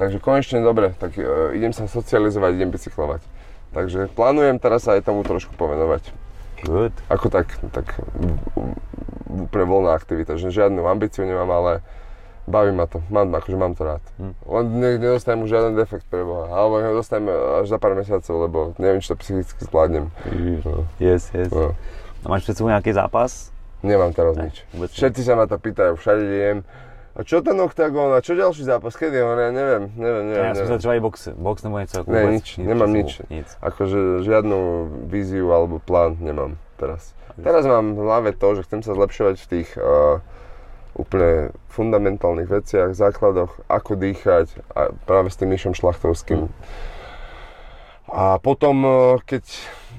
[0.00, 3.20] Takže konečne dobre, tak uh, idem sa socializovať, idem bicyklovať.
[3.72, 6.12] Takže plánujem teraz aj tomu trošku povenovať.
[6.62, 6.94] Good.
[7.10, 7.98] Ako tak, tak
[9.26, 11.72] úplne voľná aktivita, že žiadnu ambíciu nemám, ale
[12.46, 14.04] baví ma to, mám, akože mám to rád.
[14.20, 14.34] Hm.
[14.46, 18.34] Len ne, nedostanem už žiaden defekt pre Boha, alebo ho dostanem až za pár mesiacov,
[18.38, 20.12] lebo neviem, či to psychicky zvládnem.
[20.62, 20.86] No.
[21.02, 21.50] Yes, yes.
[21.50, 21.74] No.
[22.22, 23.50] A máš pred sebou nejaký zápas?
[23.82, 24.62] Nemám teraz ne, nič.
[24.70, 26.58] Všetci sa ma to pýtajú, všade idem
[27.12, 28.96] a čo ten OKTAGON a čo ďalší zápas?
[28.96, 29.20] Kedy?
[29.20, 30.48] Ja neviem, neviem, neviem.
[30.48, 32.00] Ja som sa třeba aj box, box nebo niečo.
[32.08, 33.10] Ne, vôbec, nič, nič, nemám nič.
[33.28, 33.48] nič.
[33.60, 34.58] Akože žiadnu
[35.12, 37.12] víziu alebo plán nemám teraz.
[37.36, 40.20] Teraz mám v hlave to, že chcem sa zlepšovať v tých uh,
[40.96, 46.48] úplne fundamentálnych veciach, základoch, ako dýchať a práve s tým Mišom Šlachtovským.
[46.48, 46.52] Hmm.
[48.12, 48.92] A potom, uh,
[49.24, 49.44] keď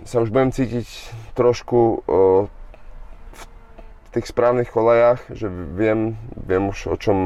[0.05, 0.85] sa už budem cítiť
[1.33, 2.45] trošku uh,
[4.13, 7.17] tých správnych kolejách, že viem, viem už o čom,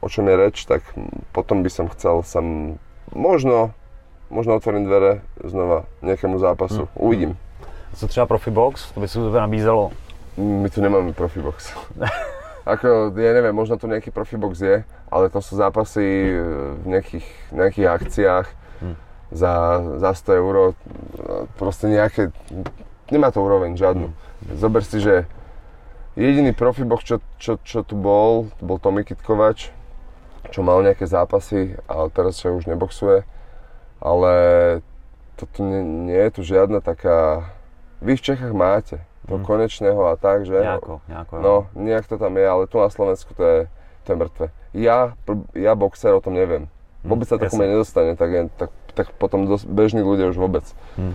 [0.00, 0.80] o čom je reč, tak
[1.36, 2.40] potom by som chcel sa
[3.12, 3.76] možno,
[4.32, 6.88] možno otvorím dvere znova nejakému zápasu.
[6.88, 6.96] Hmm.
[6.96, 7.32] Uvidím.
[7.94, 9.92] Co třeba Profibox, to by se to nabízelo
[10.36, 11.70] My tu nemáme Profibox.
[12.66, 14.76] Ako, ja neviem, možno to nejaký Profibox je,
[15.12, 16.40] ale to sú zápasy e,
[16.80, 18.46] v nejakých, nejakých akciách
[18.82, 18.96] hm.
[19.30, 19.54] za,
[20.00, 20.54] za 100 eur.
[21.60, 22.34] Proste nejaké,
[23.12, 24.10] nemá to úroveň žiadnu.
[24.10, 24.58] Hm.
[24.58, 25.28] Zober si, že
[26.16, 29.70] jediný Profibox, čo, čo, čo tu bol, bol Tomi Kitkovač,
[30.50, 33.26] čo mal nejaké zápasy, ale teraz sa už neboxuje.
[33.98, 34.32] Ale
[35.34, 37.50] toto nie, nie je tu žiadna taká...
[38.04, 39.44] Vy v Čechách máte do mm.
[39.48, 40.60] konečného a tak, že?
[40.60, 41.32] Nejako, nejako.
[41.40, 43.60] No, nejak to tam je, ale tu na Slovensku to je,
[44.04, 44.46] to je mŕtve.
[44.76, 45.16] Ja,
[45.56, 46.68] ja boxer o tom neviem.
[47.00, 50.64] Mm, vôbec sa takú nedostane, tak, je, tak, tak potom dos, bežní ľudia už vôbec.
[50.94, 51.14] Mm.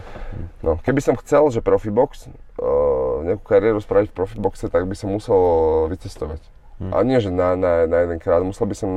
[0.61, 2.27] No, keby som chcel, že Profibox,
[2.59, 5.39] uh, nejakú kariéru spraviť v Profiboxe, tak by som musel
[5.87, 6.43] vycestovať.
[6.79, 6.91] Mm.
[6.91, 8.89] A nie, že na, na, na jeden krát, musel by som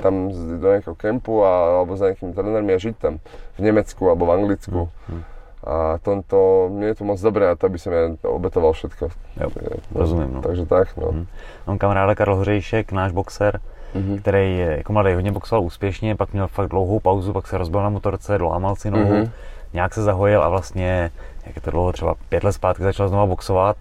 [0.00, 3.20] tam do nejakého kempu a, alebo za nejakými trénermi a žiť tam
[3.56, 4.88] v Nemecku alebo v Anglicku.
[5.12, 5.22] Mm.
[5.60, 9.12] A tomto, mne je to moc dobré a to by som ja obetoval všetko.
[9.36, 9.48] Jo,
[9.92, 10.40] rozumím.
[10.40, 10.40] No.
[10.40, 11.12] Takže tak, no.
[11.12, 11.26] Mm.
[11.68, 13.60] Mám kamaráda Karl Hořejšek, náš boxer,
[13.94, 14.20] mm-hmm.
[14.20, 17.88] který jako mladý hodně boxoval úspěšně, pak měl fakt dlouhou pauzu, pak se rozbil na
[17.88, 19.30] motorce, dolámal si nohu, mm-hmm.
[19.72, 21.10] nějak se zahojil a vlastně,
[21.46, 23.76] jak je to dlouho, třeba pět let zpátky začal znova boxovat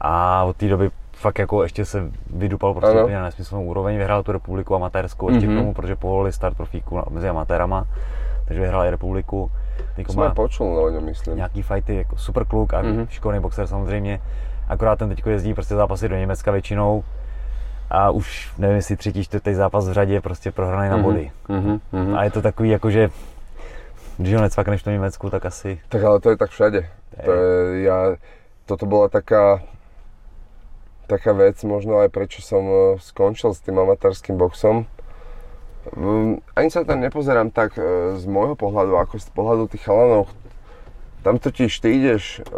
[0.00, 4.32] a od té doby fakt jako ještě se vydupal prostě na nesmyslnou úroveň, vyhrál tu
[4.32, 5.56] republiku amatérskou ještě mm-hmm.
[5.56, 7.86] k tomu, protože povolili start profíku mezi amatérama,
[8.44, 9.50] takže vyhrál i republiku
[9.96, 11.36] jako Jsme počul o něm, myslím.
[11.36, 13.06] Nějaký fighty, jako super kluk a mm-hmm.
[13.08, 14.20] šikovný boxer samozřejmě.
[14.68, 17.04] Akorát ten teď jezdí prostě zápasy do Německa většinou
[17.90, 20.90] a už nevím, jestli třetí, čtvrtý zápas v řadě prostě prohraný mm-hmm.
[20.90, 21.04] na mhm.
[21.04, 21.30] body.
[21.48, 22.16] Mm-hmm.
[22.16, 23.10] A je to takový jako, že
[24.18, 25.80] když ho necvakneš v tom Německu, tak asi...
[25.88, 26.88] Tak ale to je tak všade.
[27.24, 28.16] To je, ja,
[28.66, 29.60] toto bola taká,
[31.06, 34.86] taká vec, možno aj prečo som eh, skončil s tým amatérským boxom,
[35.96, 40.28] Hm, ani sa tam nepozerám tak e, z môjho pohľadu, ako z pohľadu tých chalanov.
[41.24, 42.52] Tam totiž ty ideš e,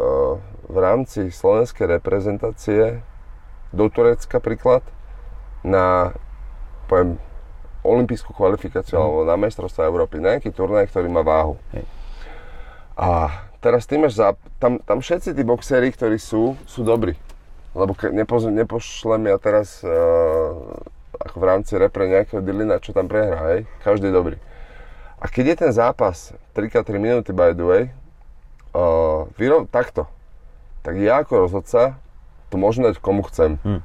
[0.67, 2.99] v rámci slovenskej reprezentácie
[3.71, 4.83] do Turecka príklad
[5.63, 6.15] na
[6.87, 7.17] poviem,
[7.83, 9.03] olimpijskú kvalifikáciu mm.
[9.03, 11.59] alebo na majstrovstvo Európy, na nejaký turnaj, ktorý má váhu.
[11.75, 11.85] Hej.
[12.95, 13.09] A
[13.59, 17.19] teraz ty máš za, tam, tam všetci tí boxéri, ktorí sú, sú dobrí.
[17.73, 20.53] Lebo ke, nepo, nepošlem ja teraz uh,
[21.25, 24.37] ako v rámci repre nejakého Dylina, čo tam prehrá, hej, každý je dobrý.
[25.23, 27.83] A keď je ten zápas 3x3 minúty by the way,
[28.77, 30.05] uh, vyrov, takto,
[30.83, 31.97] tak ja ako rozhodca
[32.53, 33.57] to môžem dať komu chcem.
[33.65, 33.81] Hmm.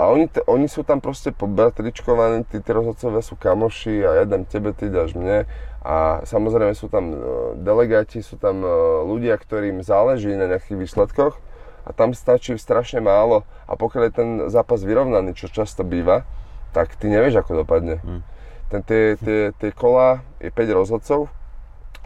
[0.00, 4.48] A oni, te, oni sú tam proste pobratričkovaní, tí, rozhodcovia sú kamoši a ja dám
[4.48, 5.44] tebe, ty dáš mne.
[5.84, 7.20] A samozrejme sú tam uh,
[7.60, 11.36] delegáti, sú tam uh, ľudia, ktorým záleží na nejakých výsledkoch
[11.84, 16.24] a tam stačí strašne málo a pokiaľ je ten zápas vyrovnaný, čo často býva,
[16.72, 18.00] tak ty nevieš, ako dopadne.
[18.00, 18.24] Hmm.
[18.72, 21.28] Ten, tie, tie, tie kola je 5 rozhodcov,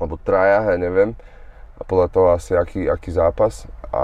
[0.03, 1.14] alebo traja, ja neviem,
[1.78, 4.03] a podľa toho asi aký, aký zápas a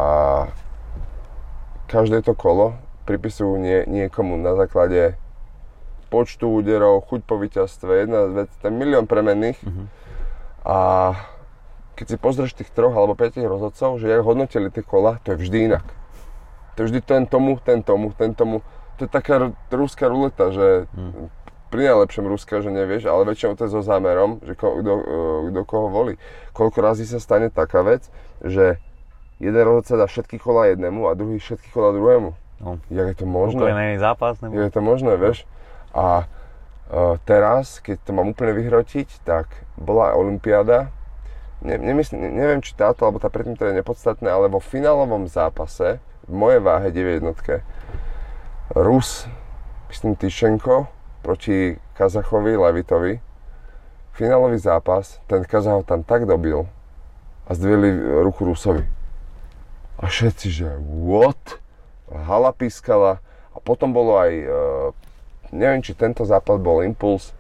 [1.91, 5.17] každé to kolo pripisujú nie, niekomu na základe
[6.11, 9.87] počtu úderov, chuť po víťazstve, jedna vec, ten milión premenných mm-hmm.
[10.67, 10.79] a
[11.95, 15.47] keď si pozrieš tých troch alebo piatich rozhodcov, že jak hodnotili tie kola, to je
[15.47, 15.87] vždy inak.
[16.75, 18.65] To je vždy ten tomu, ten tomu, ten tomu.
[18.97, 21.29] To je taká ruská ruleta, že hmm.
[21.69, 24.81] pri najlepšom ruská, že nevieš, ale väčšinou to je so zámerom, že kto,
[25.53, 26.15] kto koho volí.
[26.57, 28.09] Koľko razy sa stane taká vec,
[28.41, 28.81] že
[29.37, 32.33] jeden rozhodca dá všetky kola jednému a druhý všetky kola druhému.
[32.61, 32.77] No.
[32.93, 33.61] Jak je to možné?
[33.61, 34.37] Úplne zápas?
[34.45, 34.53] Nebo...
[34.53, 35.49] Je to možné, vieš?
[35.97, 40.93] A uh, teraz, keď to mám úplne vyhrotiť, tak bola Olympiáda
[41.63, 46.01] ne, nemyslím, neviem, či táto, alebo tá predtým to je nepodstatné, ale vo finálovom zápase
[46.29, 47.65] v mojej váhe 9 jednotke
[48.73, 49.27] Rus,
[49.91, 50.87] myslím Tyšenko
[51.21, 53.21] proti Kazachovi, Levitovi.
[54.15, 56.69] Finálový zápas, ten Kazach ho tam tak dobil
[57.47, 58.85] a zdvihli ruku Rusovi.
[59.99, 61.61] A všetci, že what?
[62.11, 63.23] Hala pískala
[63.55, 64.89] a potom bolo aj, uh,
[65.55, 67.35] neviem, či tento západ bol impuls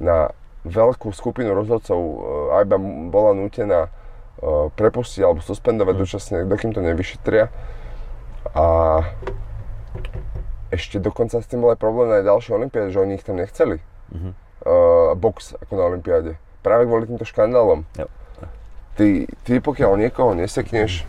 [0.00, 0.32] na
[0.64, 2.76] veľkú skupinu rozhodcov uh, AIBA
[3.12, 6.00] bola nútená uh, prepustiť alebo suspendovať mm.
[6.00, 7.52] dočasne, dokým to nevyšetria.
[8.52, 8.66] A
[10.72, 13.78] ešte dokonca s tým bol aj problém na ďalšie olimpiáde, že oni ich tam nechceli.
[14.10, 14.32] Mm-hmm.
[14.64, 16.40] Uh, box ako na olimpiáde.
[16.64, 17.84] Práve kvôli týmto škandálom.
[18.00, 18.08] Jo.
[18.94, 21.02] Ty, ty pokiaľ niekoho nesekneš,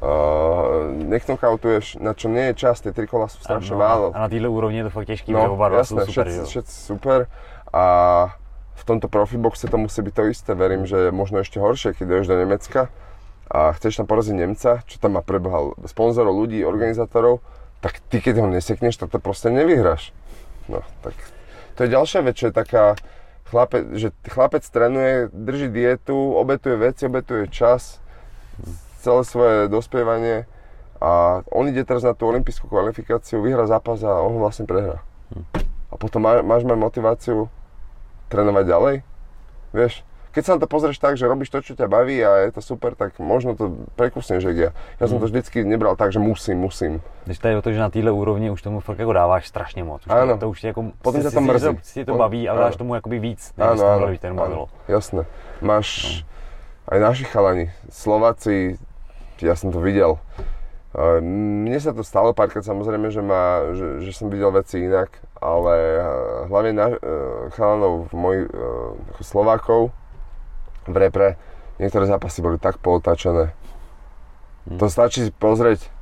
[0.00, 4.12] uh, neknokautuješ, na čo nie je čas, tie tri kola sú strašne málo.
[4.12, 6.26] A na týhle úrovni je to fakt ťažký, no, oba jasné, sú super.
[6.26, 7.18] Všetci, všetci super
[7.72, 7.84] a
[8.76, 10.50] v tomto profiboxe to musí byť to isté.
[10.52, 12.92] Verím, že možno ešte horšie, keď ideš do Nemecka
[13.46, 17.40] a chceš tam poraziť Nemca, čo tam má prebehal sponzorov, ľudí, organizátorov,
[17.80, 20.10] tak ty keď ho nesekneš, tak to proste nevyhráš.
[20.66, 21.14] No, tak
[21.78, 22.98] to je ďalšia vec, čo je taká,
[23.46, 28.02] chlapec, že chlapec trénuje, drží dietu, obetuje veci, obetuje čas,
[29.06, 30.50] celé svoje dospievanie
[30.96, 35.04] A on ide teraz na tú olympijskú kvalifikáciu, vyhrá zápas a on ho vlastne prehrá.
[35.28, 35.44] Hm.
[35.92, 37.52] A potom má, máš mať motiváciu
[38.26, 38.96] trénovať ďalej.
[39.70, 40.00] Vieš,
[40.32, 42.60] keď sa na to pozrieš tak, že robíš to, čo ťa baví a je to
[42.60, 44.70] super, tak možno to prekusneš, že ja.
[44.96, 45.22] Ja som Mhm.
[45.22, 47.04] to vždycky nebral tak, že musím, musím.
[47.24, 50.00] Když tady o to, že na téhle úrovni už tomu fakt jako dáváš strašně moc.
[50.00, 50.40] Už Ano.
[50.40, 51.68] To, to už jako, Potom si- to mrzí.
[51.84, 52.78] Si, si to baví, ale dáš ano.
[52.78, 54.68] tomu jakoby víc, než to áno, baví, ten bavilo.
[54.88, 55.28] jasné.
[55.60, 56.24] Máš
[56.88, 58.80] aj naši chalani, Slováci,
[59.40, 60.20] ja som to videl.
[60.96, 65.12] E, Mne sa to stalo párkrát samozrejme, že, ma, že, že som videl veci inak,
[65.40, 66.02] ale e,
[66.48, 66.98] hlavne na, e,
[67.56, 68.48] chalanov mojich
[69.20, 69.92] Slovákov
[70.86, 71.28] v repre,
[71.82, 73.52] niektoré zápasy boli tak pootačené.
[74.70, 74.78] Hm.
[74.80, 75.92] To stačí pozrieť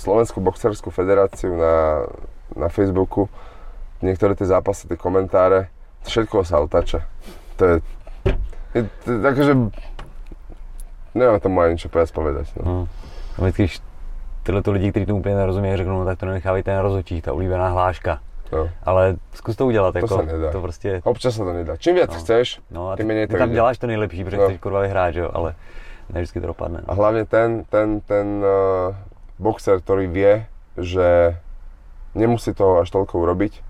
[0.00, 2.08] Slovenskú boxerskú federáciu na,
[2.56, 3.28] na Facebooku,
[4.00, 5.68] niektoré tie zápasy, tie komentáre,
[6.08, 7.04] všetko sa otáča.
[7.60, 7.74] To je,
[8.72, 9.52] je to, akože,
[11.16, 12.52] nemám tomu ani čo viac povedať.
[12.56, 12.62] No.
[12.64, 12.78] No.
[13.38, 13.80] A vždycky, když
[14.42, 17.32] tyhle to lidi, kteří tomu úplně nerozumí, řeknou, no, tak to nenechávejte na rozhodčích, ta
[17.32, 18.20] oblíbená hláška.
[18.52, 18.68] No.
[18.84, 20.52] Ale zkus to udělat, jako, se nedá.
[20.52, 21.76] to prostě, Občas sa to nedá.
[21.76, 22.20] Čím viac No.
[22.20, 24.44] chceš, no a Ty ty, to tam děláš to nejlepší, protože No.
[24.44, 25.54] chceš kurva vyhrát, jo, ale
[26.14, 26.80] ne vždycky to dopadne.
[26.86, 28.94] a hlavne ten, ten, ten uh,
[29.42, 30.46] boxer, ktorý vie,
[30.78, 31.34] že
[32.14, 33.60] nemusí toho až toľko urobiť,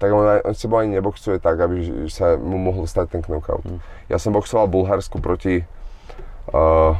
[0.00, 3.60] tak on, on s tebou ani neboxuje tak, aby sa mu mohol stať ten knockout.
[3.68, 3.78] Mm.
[4.08, 5.68] Ja som boxoval v Bulharsku proti
[6.52, 6.94] uh,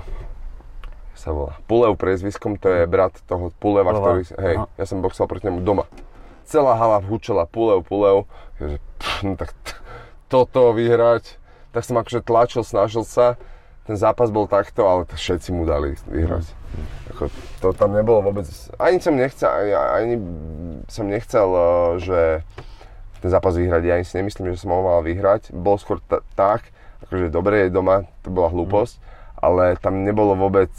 [1.14, 4.00] sa volá, Pulev priezviskom, to je brat toho Puleva, Puleva.
[4.00, 4.66] ktorý, hej, Aha.
[4.80, 5.84] ja som boxoval proti nemu doma.
[6.48, 8.24] Celá hala hučela Pulev, Pulev,
[8.56, 9.76] že, pff, no tak t-
[10.32, 11.36] toto vyhrať,
[11.76, 13.36] tak som akože tlačil, snažil sa,
[13.84, 16.46] ten zápas bol takto, ale to všetci mu dali vyhrať.
[17.12, 17.26] Ako,
[17.60, 18.46] to tam nebolo vôbec,
[18.78, 20.14] ani som nechcel, ani, ani
[20.88, 22.20] som nechcel, eh, že
[23.20, 26.24] ten zápas vyhrať, ja ani si nemyslím, že som ho mal vyhrať, bol skôr t-
[26.32, 26.72] tak,
[27.04, 28.96] akože dobre je doma, to bola hlúposť,
[29.42, 30.70] ale tam nebolo vôbec,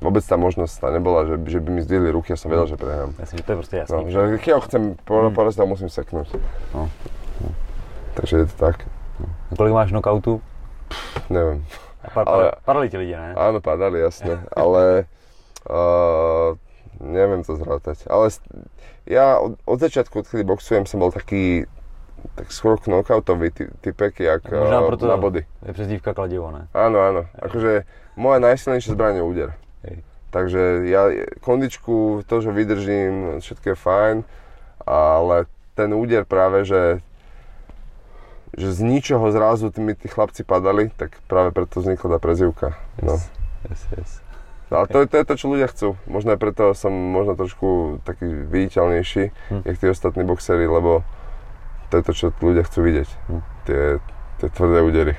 [0.00, 2.80] vôbec tá možnosť tá nebola, že, že by mi zdvihli ruky a som vedel, že
[2.80, 3.12] prehrám.
[3.20, 3.96] Myslím, že to je prostě jasný.
[4.04, 6.28] No, že keď ho chcem po- poraziť, tak musím seknúť.
[6.74, 6.88] No.
[8.14, 8.84] Takže je to tak,
[9.52, 10.40] A kolik máš knockoutu?
[11.30, 11.60] neviem.
[12.02, 12.52] A pa, Ale- ale...
[12.64, 13.36] padali ti lidi, ne?
[13.36, 15.04] Áno, padali, jasne, ale
[15.68, 16.56] uh,
[17.00, 18.08] neviem to zrátať.
[18.08, 18.32] Ale
[19.04, 21.68] ja od, od začiatku, odkedy boxujem, som bol taký
[22.34, 25.46] tak skôr knockoutový ty, typek, jak Možná uh, proto na body.
[25.66, 26.68] je přezdívka kladivo, ne?
[26.74, 27.22] Áno, áno.
[27.38, 27.84] Akože
[28.16, 29.48] moja najsilnejšia zbraň je úder.
[29.84, 29.96] Hej.
[30.30, 31.02] Takže ja
[31.40, 34.16] kondičku, to, že vydržím, všetko je fajn,
[34.86, 35.36] ale
[35.74, 37.00] ten úder práve, že
[38.50, 42.74] že z ničoho zrazu tí mi tí chlapci padali, tak práve preto vznikla tá prezivka.
[42.98, 43.14] No.
[43.70, 44.10] Yes, yes.
[44.70, 45.94] Ale to, to je to, čo ľudia chcú.
[46.10, 49.22] Možno aj preto som možno trošku taký viditeľnejší,
[49.54, 49.62] Hm.
[49.66, 51.06] jak tí ostatní boxery, lebo
[51.90, 53.08] to je to, čo ľudia chcú vidieť.
[53.28, 53.40] Hm.
[53.66, 53.82] Tie,
[54.38, 55.12] tie tvrdé údery.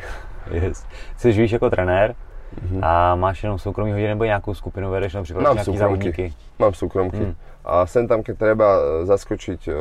[0.51, 0.87] yes.
[1.17, 2.15] Jsi živíš jako trenér
[2.63, 2.83] Mhm.
[2.83, 5.79] a máš jenom soukromý hodiny nebo nějakou skupinu vedeš připravuješ Mám súkromky.
[5.79, 6.33] závodníky?
[6.59, 7.17] Mám súkromky.
[7.17, 7.35] Hm.
[7.65, 9.73] A sem tam, keď treba e, zaskočiť e,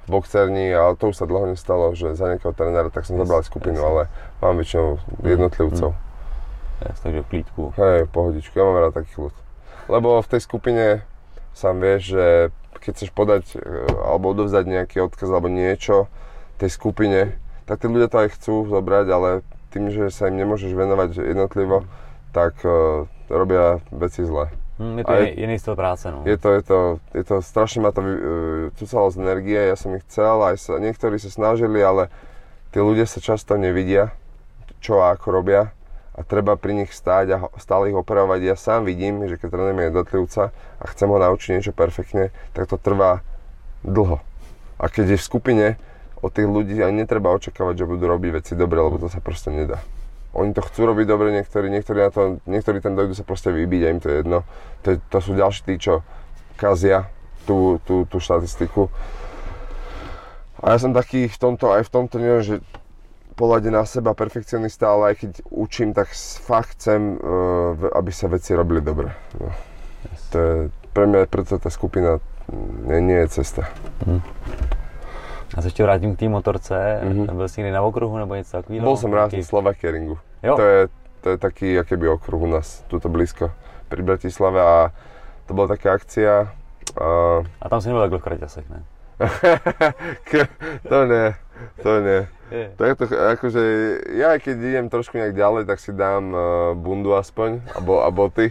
[0.00, 3.26] v boxerni, ale to už sa dlho nestalo, že za nejakého trénera, tak som Yes,
[3.26, 3.86] zabral skupinu, yes.
[3.86, 4.02] ale
[4.38, 4.88] mám väčšinou
[5.24, 5.90] jednotlivcov.
[6.78, 7.74] Yes, takže v klídku.
[7.74, 9.34] Hej, pohodičku, ja mám rád takých ľud.
[9.90, 10.84] Lebo v tej skupine
[11.58, 12.24] sám vieš, že
[12.78, 13.58] keď chceš podať e,
[13.90, 16.06] alebo odovzdať nejaký odkaz alebo niečo
[16.62, 17.34] tej skupine,
[17.66, 19.28] tak tí ľudia to aj chcú zobrať, ale
[19.70, 21.86] tým, že sa im nemôžeš venovať jednotlivo,
[22.34, 24.50] tak uh, robia veci zle.
[24.82, 26.26] Hm, je to jiný, jiný styl práce, no.
[26.26, 26.78] Je to, je to,
[27.14, 28.12] je to strašne ma to uh,
[28.74, 32.10] cucalo z energie, ja som ich chcel, aj sa, niektorí sa snažili, ale
[32.74, 34.10] tí ľudia sa často nevidia,
[34.82, 35.70] čo a ako robia
[36.20, 38.40] a treba pri nich stáť a stále ich operovať.
[38.44, 42.76] Ja sám vidím, že keď trénujem jednotlivca a chcem ho naučiť niečo perfektne, tak to
[42.76, 43.24] trvá
[43.80, 44.20] dlho.
[44.76, 45.66] A keď je v skupine,
[46.20, 49.48] od tých ľudí ani netreba očakávať, že budú robiť veci dobre, lebo to sa proste
[49.48, 49.80] nedá.
[50.36, 53.80] Oni to chcú robiť dobre, niektorí, niektorí, na to, niektorí tam dojdu sa proste vybiť
[53.82, 54.38] a im to je jedno.
[54.84, 56.04] To, to sú ďalší tí, čo
[56.60, 57.08] kazia
[57.48, 58.92] tú, tú, tú štatistiku.
[60.60, 62.54] A ja som taký v tomto, aj v tomto, neviem, že
[63.40, 66.12] pohľade na seba perfekcionista, ale aj keď učím, tak
[66.44, 69.16] fakt chcem, uh, aby sa veci robili dobre.
[69.40, 69.48] No.
[70.30, 70.56] To je,
[70.92, 72.20] pre mňa preto tá skupina
[72.52, 73.64] mm, nie, nie je cesta.
[75.56, 77.00] A se ještě vrátím k té motorce.
[77.02, 77.12] Mhm.
[77.12, 77.36] Mm-hmm.
[77.36, 78.84] Byl jsi někdy na okruhu nebo něco takového?
[78.84, 80.18] Bol som raz na Slovakieringu.
[80.42, 80.56] Jo.
[80.56, 80.88] To je,
[81.20, 83.50] to je taký akéby okruh u nás, tuto blízko
[83.88, 84.94] pri Bratislave a
[85.46, 86.54] to bola taká akcia.
[86.94, 87.06] A...
[87.62, 88.80] A tam si nebyl takhle v kraťasech, ne?
[90.88, 91.34] to nie,
[91.82, 92.20] to nie.
[92.54, 92.66] Je.
[92.74, 93.62] Je to, akože
[94.18, 96.42] ja keď idem trošku nejak ďalej, tak si dám uh,
[96.74, 98.50] bundu aspoň a, bo, a boty.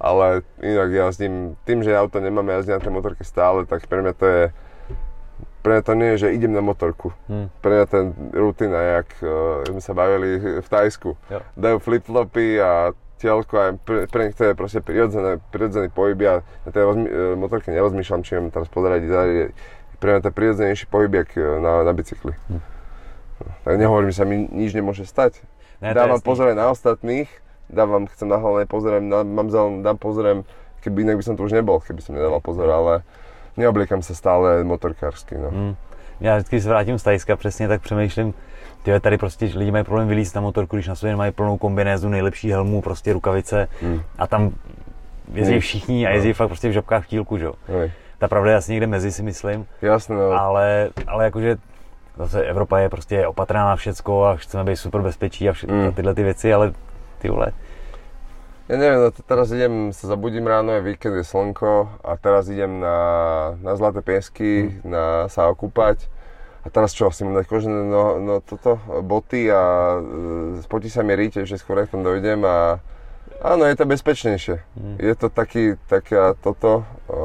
[0.00, 4.12] Ale inak jazdím, tým, že auto nemám, jazdím na tej motorke stále, tak pre mňa
[4.16, 4.42] to je,
[5.60, 7.12] pre mňa to nie je, že idem na motorku.
[7.28, 7.52] Hm.
[7.60, 11.20] Pre mňa ten rutina, jak uh, sme sa bavili v Tajsku.
[11.28, 11.40] Jo.
[11.52, 16.16] Dajú flip-flopy a telko a pre, pre nich to je proste prirodzené, prirodzený pohyb.
[16.24, 16.34] Ja
[16.64, 19.04] na tej rozmi- e, motorke nerozmýšľam, či mám teraz pozerať,
[20.00, 22.32] pre mňa to je prirodzenejší pohyb, jak na, na bicykli.
[22.48, 22.79] Hm.
[23.64, 25.40] Tak nehovorím, že sa mi nič nemôže stať.
[25.80, 27.28] Ne, dávam pozerať na ostatných,
[27.72, 30.44] dávam, chcem na hlavne pozerám, na, mám zelen, dám pozerám,
[30.84, 33.00] keby inak by som tu už nebol, keby som nedával pozor, ale
[33.56, 35.40] neobliekam sa stále motorkársky.
[35.40, 35.50] No.
[35.50, 35.74] Mm.
[36.20, 38.34] Já vždycky se vrátím z Tajska, přesně tak přemýšlím,
[38.82, 42.08] ty tady prostě lidi mají problém vylízt na motorku, když na sobě mají plnou kombinézu,
[42.08, 44.02] nejlepší helmu, prostě rukavice hmm.
[44.18, 44.52] a tam
[45.32, 46.34] jezdí všichni a jezdí no.
[46.34, 47.54] fakt prostě v žabkách v tílku, že jo.
[48.18, 49.66] Ta pravda je asi někde mezi, si myslím.
[49.82, 50.30] Jasné, no.
[50.30, 51.56] Ale, ale jakože
[52.20, 55.88] zase Evropa je prostě opatrná na všecko a chceme být super bezpečí a, vše, hmm.
[55.88, 56.72] a tyhle ty věci, ale
[57.18, 57.52] ty vole,
[58.70, 62.78] ja neviem, no teraz idem, sa zabudím ráno, je víkend, je slnko a teraz idem
[62.78, 62.98] na,
[63.58, 64.86] na Zlaté piesky, mm.
[64.86, 66.06] na, sa okúpať.
[66.62, 70.00] A teraz čo, si mám dať kožené no, no toto, boty a e,
[70.62, 72.78] spotí sa mi ríte, že skôr tam dojdem a
[73.42, 74.62] áno, je to bezpečnejšie.
[74.78, 74.96] Mm.
[75.02, 77.18] Je to taký, taká toto, e,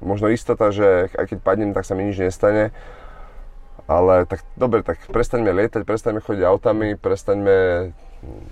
[0.00, 2.72] možno istota, že aj keď padnem, tak sa mi nič nestane.
[3.88, 7.56] Ale tak dobre, tak prestaňme lietať, prestaňme chodiť autami, prestaňme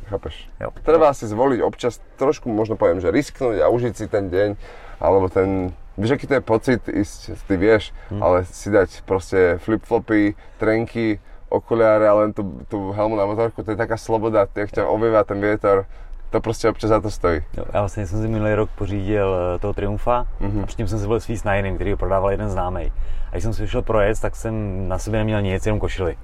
[0.07, 0.47] Chápeš?
[0.63, 0.71] Jo.
[0.87, 4.55] Treba si zvoliť občas, trošku možno poviem, že risknúť a užiť si ten deň,
[5.03, 8.23] alebo ten, vieš, aký to je pocit ísť, ty vieš, hmm.
[8.23, 11.19] ale si dať proste flip-flopy, trenky,
[11.51, 15.27] okuliare a len tú, tú helmu na motorku, to je taká sloboda, jak ťa ovieva
[15.27, 15.87] ten vietor,
[16.31, 17.43] to prostě občas za to stojí.
[17.57, 20.63] Jo, já vlastně jsem si minulý rok pořídil eh, toho Triumfa mm-hmm.
[20.63, 22.93] a předtím jsem si byl svíc na jiným, který ho prodával jeden známý.
[23.37, 26.17] A když jsem si vyšel projet, tak jsem na sobě neměl nic, jenom košily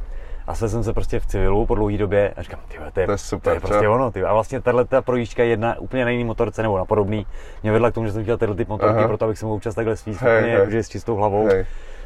[0.46, 3.06] a svezl jsem se prostě v civilu po dlouhé době a říkám, ty to je,
[3.06, 3.92] to je, super, to je prostě čo?
[3.92, 4.10] ono.
[4.10, 4.26] Tyjo.
[4.26, 7.26] A vlastně tahle ta projížďka jedna úplně na jiný motorce nebo na podobný
[7.62, 9.08] mě vedla k tomu, že jsem chtěl tyhle typ motorky, Aha.
[9.08, 10.50] proto abych se mohl občas takhle svíst hey, hey.
[10.50, 11.46] Jakože s čistou hlavou.
[11.46, 11.64] Hey.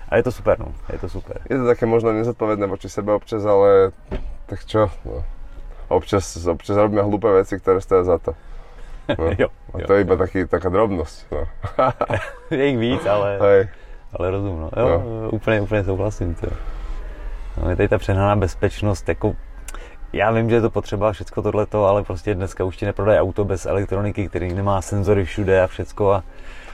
[0.09, 0.75] A je to super, no.
[0.93, 1.41] Je to super.
[1.51, 3.91] Je to také možno nezodpovedné voči sebe občas, ale
[4.47, 5.25] tak čo, no.
[5.89, 8.35] Občas, občas robíme hlúpe veci, ktoré stojí za to.
[9.07, 9.31] No.
[9.39, 11.31] jo, a to jo, je iba taký, taká drobnosť.
[11.31, 11.47] No.
[12.59, 13.86] je ich víc, ale, Hej.
[14.13, 14.71] Ale rozum, no.
[14.77, 15.31] Jo, no.
[15.31, 16.35] úplně, úplně souhlasím.
[16.35, 16.47] To.
[17.63, 19.35] No, je tady ta přehnaná bezpečnost, jako
[20.13, 23.45] já vím, že je to potřeba všechno tohleto, ale prostě dneska už ti neprodají auto
[23.45, 26.25] bez elektroniky, který nemá senzory všude a všecko a,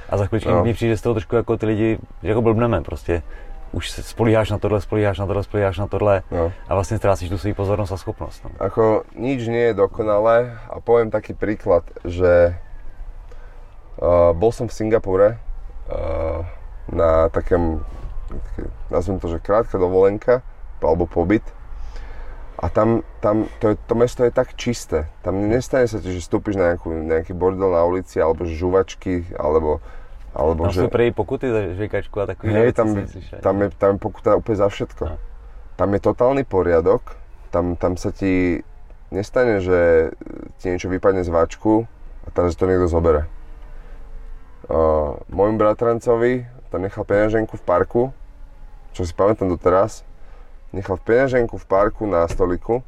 [0.09, 0.65] a za chvíli no.
[0.65, 3.23] mi přijde z toho trošku jako ty lidi, že jako blbneme prostě.
[3.73, 6.53] Už spolíháš na tohle, spolíháš na tohle, spolíháš na tohle no.
[6.69, 8.45] a vlastně ztrácíš tu svou pozornost a schopnost.
[8.45, 8.51] No.
[8.61, 12.53] Ako nič nie je dokonalé a poviem taký príklad, že
[13.97, 15.41] uh, bol som v Singapúre
[15.89, 16.45] uh,
[16.89, 17.79] na takém,
[18.29, 20.43] také, nazvem to, že krátka dovolenka
[20.83, 21.47] alebo pobyt.
[22.63, 25.11] A tam, tam to, je, to mesto je tak čisté.
[25.27, 29.83] Tam nestane sa ti, že vstúpiš na nejakú, nejaký bordel na ulici, alebo žuvačky, alebo
[30.33, 30.89] alebo tam že...
[30.89, 32.97] sú prej pokuty za žvejkačku a takové Hej, tam,
[33.45, 35.03] tam, je, tam je pokuta úplne za všetko.
[35.05, 35.17] No.
[35.77, 37.05] Tam je totálny poriadok,
[37.53, 38.65] tam, tam sa ti
[39.13, 40.11] nestane, že
[40.57, 41.85] ti niečo vypadne z váčku
[42.25, 43.29] a teraz to niekto zobere.
[44.73, 48.03] Uh, môjmu bratrancovi tam nechal peňaženku v parku,
[48.97, 50.09] čo si pamätám doteraz,
[50.73, 52.81] nechal peňaženku v parku na stoliku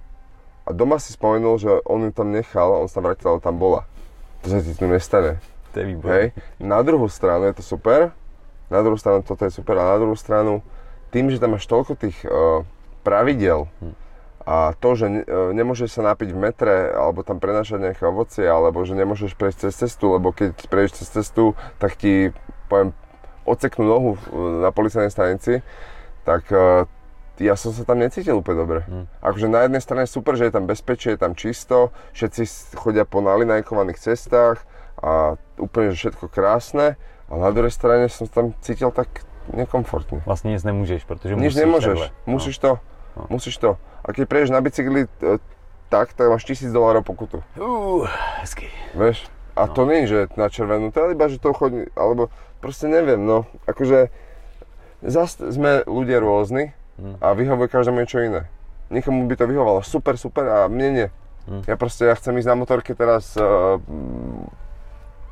[0.65, 3.85] a doma si spomenul, že on ju tam nechal, on sa vrátil, ale tam bola.
[4.41, 5.37] To sa ti tu nestane.
[5.77, 6.33] To je Hej.
[6.57, 8.17] Na druhú stranu je to super,
[8.73, 10.65] na druhú stranu toto je super a na druhú stranu
[11.13, 12.65] tým, že tam máš toľko tých uh,
[13.05, 13.95] pravidel hm.
[14.49, 18.49] a to, že ne, uh, nemôžeš sa napiť v metre alebo tam prenašať nejaké ovocie
[18.49, 22.33] alebo že nemôžeš prejsť cez cestu, lebo keď prejdeš cez cestu, tak ti
[22.73, 22.97] poviem
[23.45, 24.11] odseknú nohu
[24.65, 25.61] na policajnej stanici,
[26.25, 26.89] tak uh,
[27.39, 28.81] ja som sa tam necítil úplne dobre.
[28.87, 29.07] Hmm.
[29.19, 33.19] Akože na jednej strane super, že je tam bezpečie, je tam čisto, všetci chodia po
[33.19, 34.63] nalinajkovaných cestách
[35.03, 36.95] a úplne, že všetko krásne,
[37.27, 40.23] ale na druhej strane som tam cítil tak nekomfortne.
[40.25, 42.31] Vlastne nic nemôžeš, pretože Nič nemôžeš, takhle.
[42.31, 42.63] musíš no.
[42.63, 42.73] to,
[43.19, 43.25] no.
[43.29, 43.71] musíš to.
[44.05, 45.41] A keď prejdeš na bicykli e,
[45.91, 47.45] tak, tak máš tisíc dolárov pokutu.
[47.59, 48.09] Uh,
[48.41, 48.71] hezky.
[48.97, 49.34] Vieš?
[49.55, 49.73] A no.
[49.73, 54.11] to nie že na červenú, to iba, že to chodí, alebo proste neviem, no, akože
[55.05, 57.19] zase sme ľudia rôzni, Hmm.
[57.19, 58.47] A vyhovuje každému niečo iné.
[58.91, 61.09] Nikomu by to vyhovalo super, super a mne nie.
[61.51, 61.63] Hmm.
[61.67, 63.83] Ja proste, ja chcem ísť na motorke teraz uh,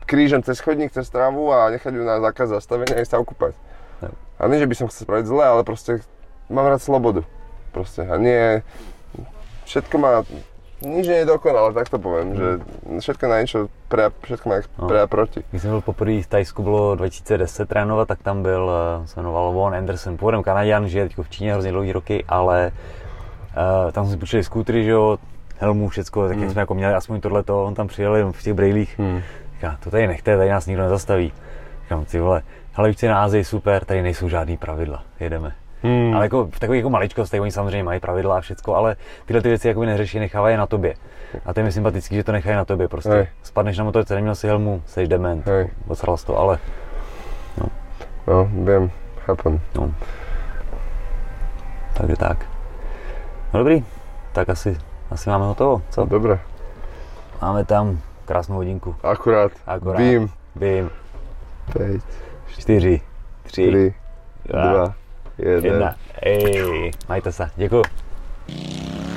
[0.04, 3.54] krížem cez chodník, cez trávu a nechať ju na zákaz zastavenia a ísť sa okúpať.
[4.02, 4.14] Hmm.
[4.42, 6.02] A nie, že by som chcel spraviť zle, ale proste
[6.50, 7.22] mám rád slobodu.
[7.70, 8.02] Proste.
[8.10, 8.66] A nie,
[9.70, 10.26] všetko má
[10.82, 12.48] nič nie je dokonalé, tak to poviem, že
[13.00, 14.86] všetko na niečo pre, všetko má no.
[14.90, 15.40] pre a proti.
[15.50, 19.52] Když jsem byl poprvé v Tajsku, bylo 2010 trénovat, tak tam byl, eh, se jmenoval
[19.52, 22.72] Von Anderson, původem Kanadian, žije teď v Číně hrozně dlouhý roky, ale
[23.56, 25.18] uh, tam jsme si počuli skútry, že jo,
[25.58, 26.50] helmu, všecko, tak mm.
[26.50, 29.20] jsme jako měli aspoň tohleto, on tam přijel v těch brejlích, mm.
[29.54, 31.32] říká, to tady nechte, tady nás nikdo nezastaví.
[31.82, 32.42] Říkám, ty vole,
[32.74, 35.52] ale víš, na Ázii super, tady nejsou žádný pravidla, jedeme.
[35.82, 36.14] Hmm.
[36.14, 39.48] Ale jako v takových jako maličkostech, oni samozřejmě mají pravidla a všechno, ale tyhle ty
[39.48, 40.94] věci jakoby neřeší, nechávají na tobě.
[41.46, 43.10] A to je mi sympatický, že to nechají na tobě prostě.
[43.10, 43.26] Hej.
[43.42, 45.70] Spadneš na motorce, neměl si helmu, seš dement, Hej.
[45.88, 46.58] odsral to, ale...
[47.58, 47.66] No.
[48.26, 49.60] no, viem, chápem.
[49.74, 49.94] No.
[51.94, 52.46] Takže tak.
[53.54, 53.84] No dobrý,
[54.32, 54.78] tak asi,
[55.10, 56.04] asi máme hotovo, co?
[56.04, 56.38] Dobre.
[57.42, 58.96] Máme tam krásnou hodinku.
[59.02, 59.52] Akurát.
[59.66, 59.98] Akurát.
[59.98, 60.30] Vím.
[60.56, 60.90] Vím.
[61.72, 62.02] 5,
[62.46, 63.00] 4,
[63.42, 63.94] 3,
[64.44, 65.01] 2
[65.40, 65.94] Ya, Enak.
[66.20, 67.48] Eh, mai tersah.
[67.56, 67.80] Jeku.
[67.80, 69.11] Jeku.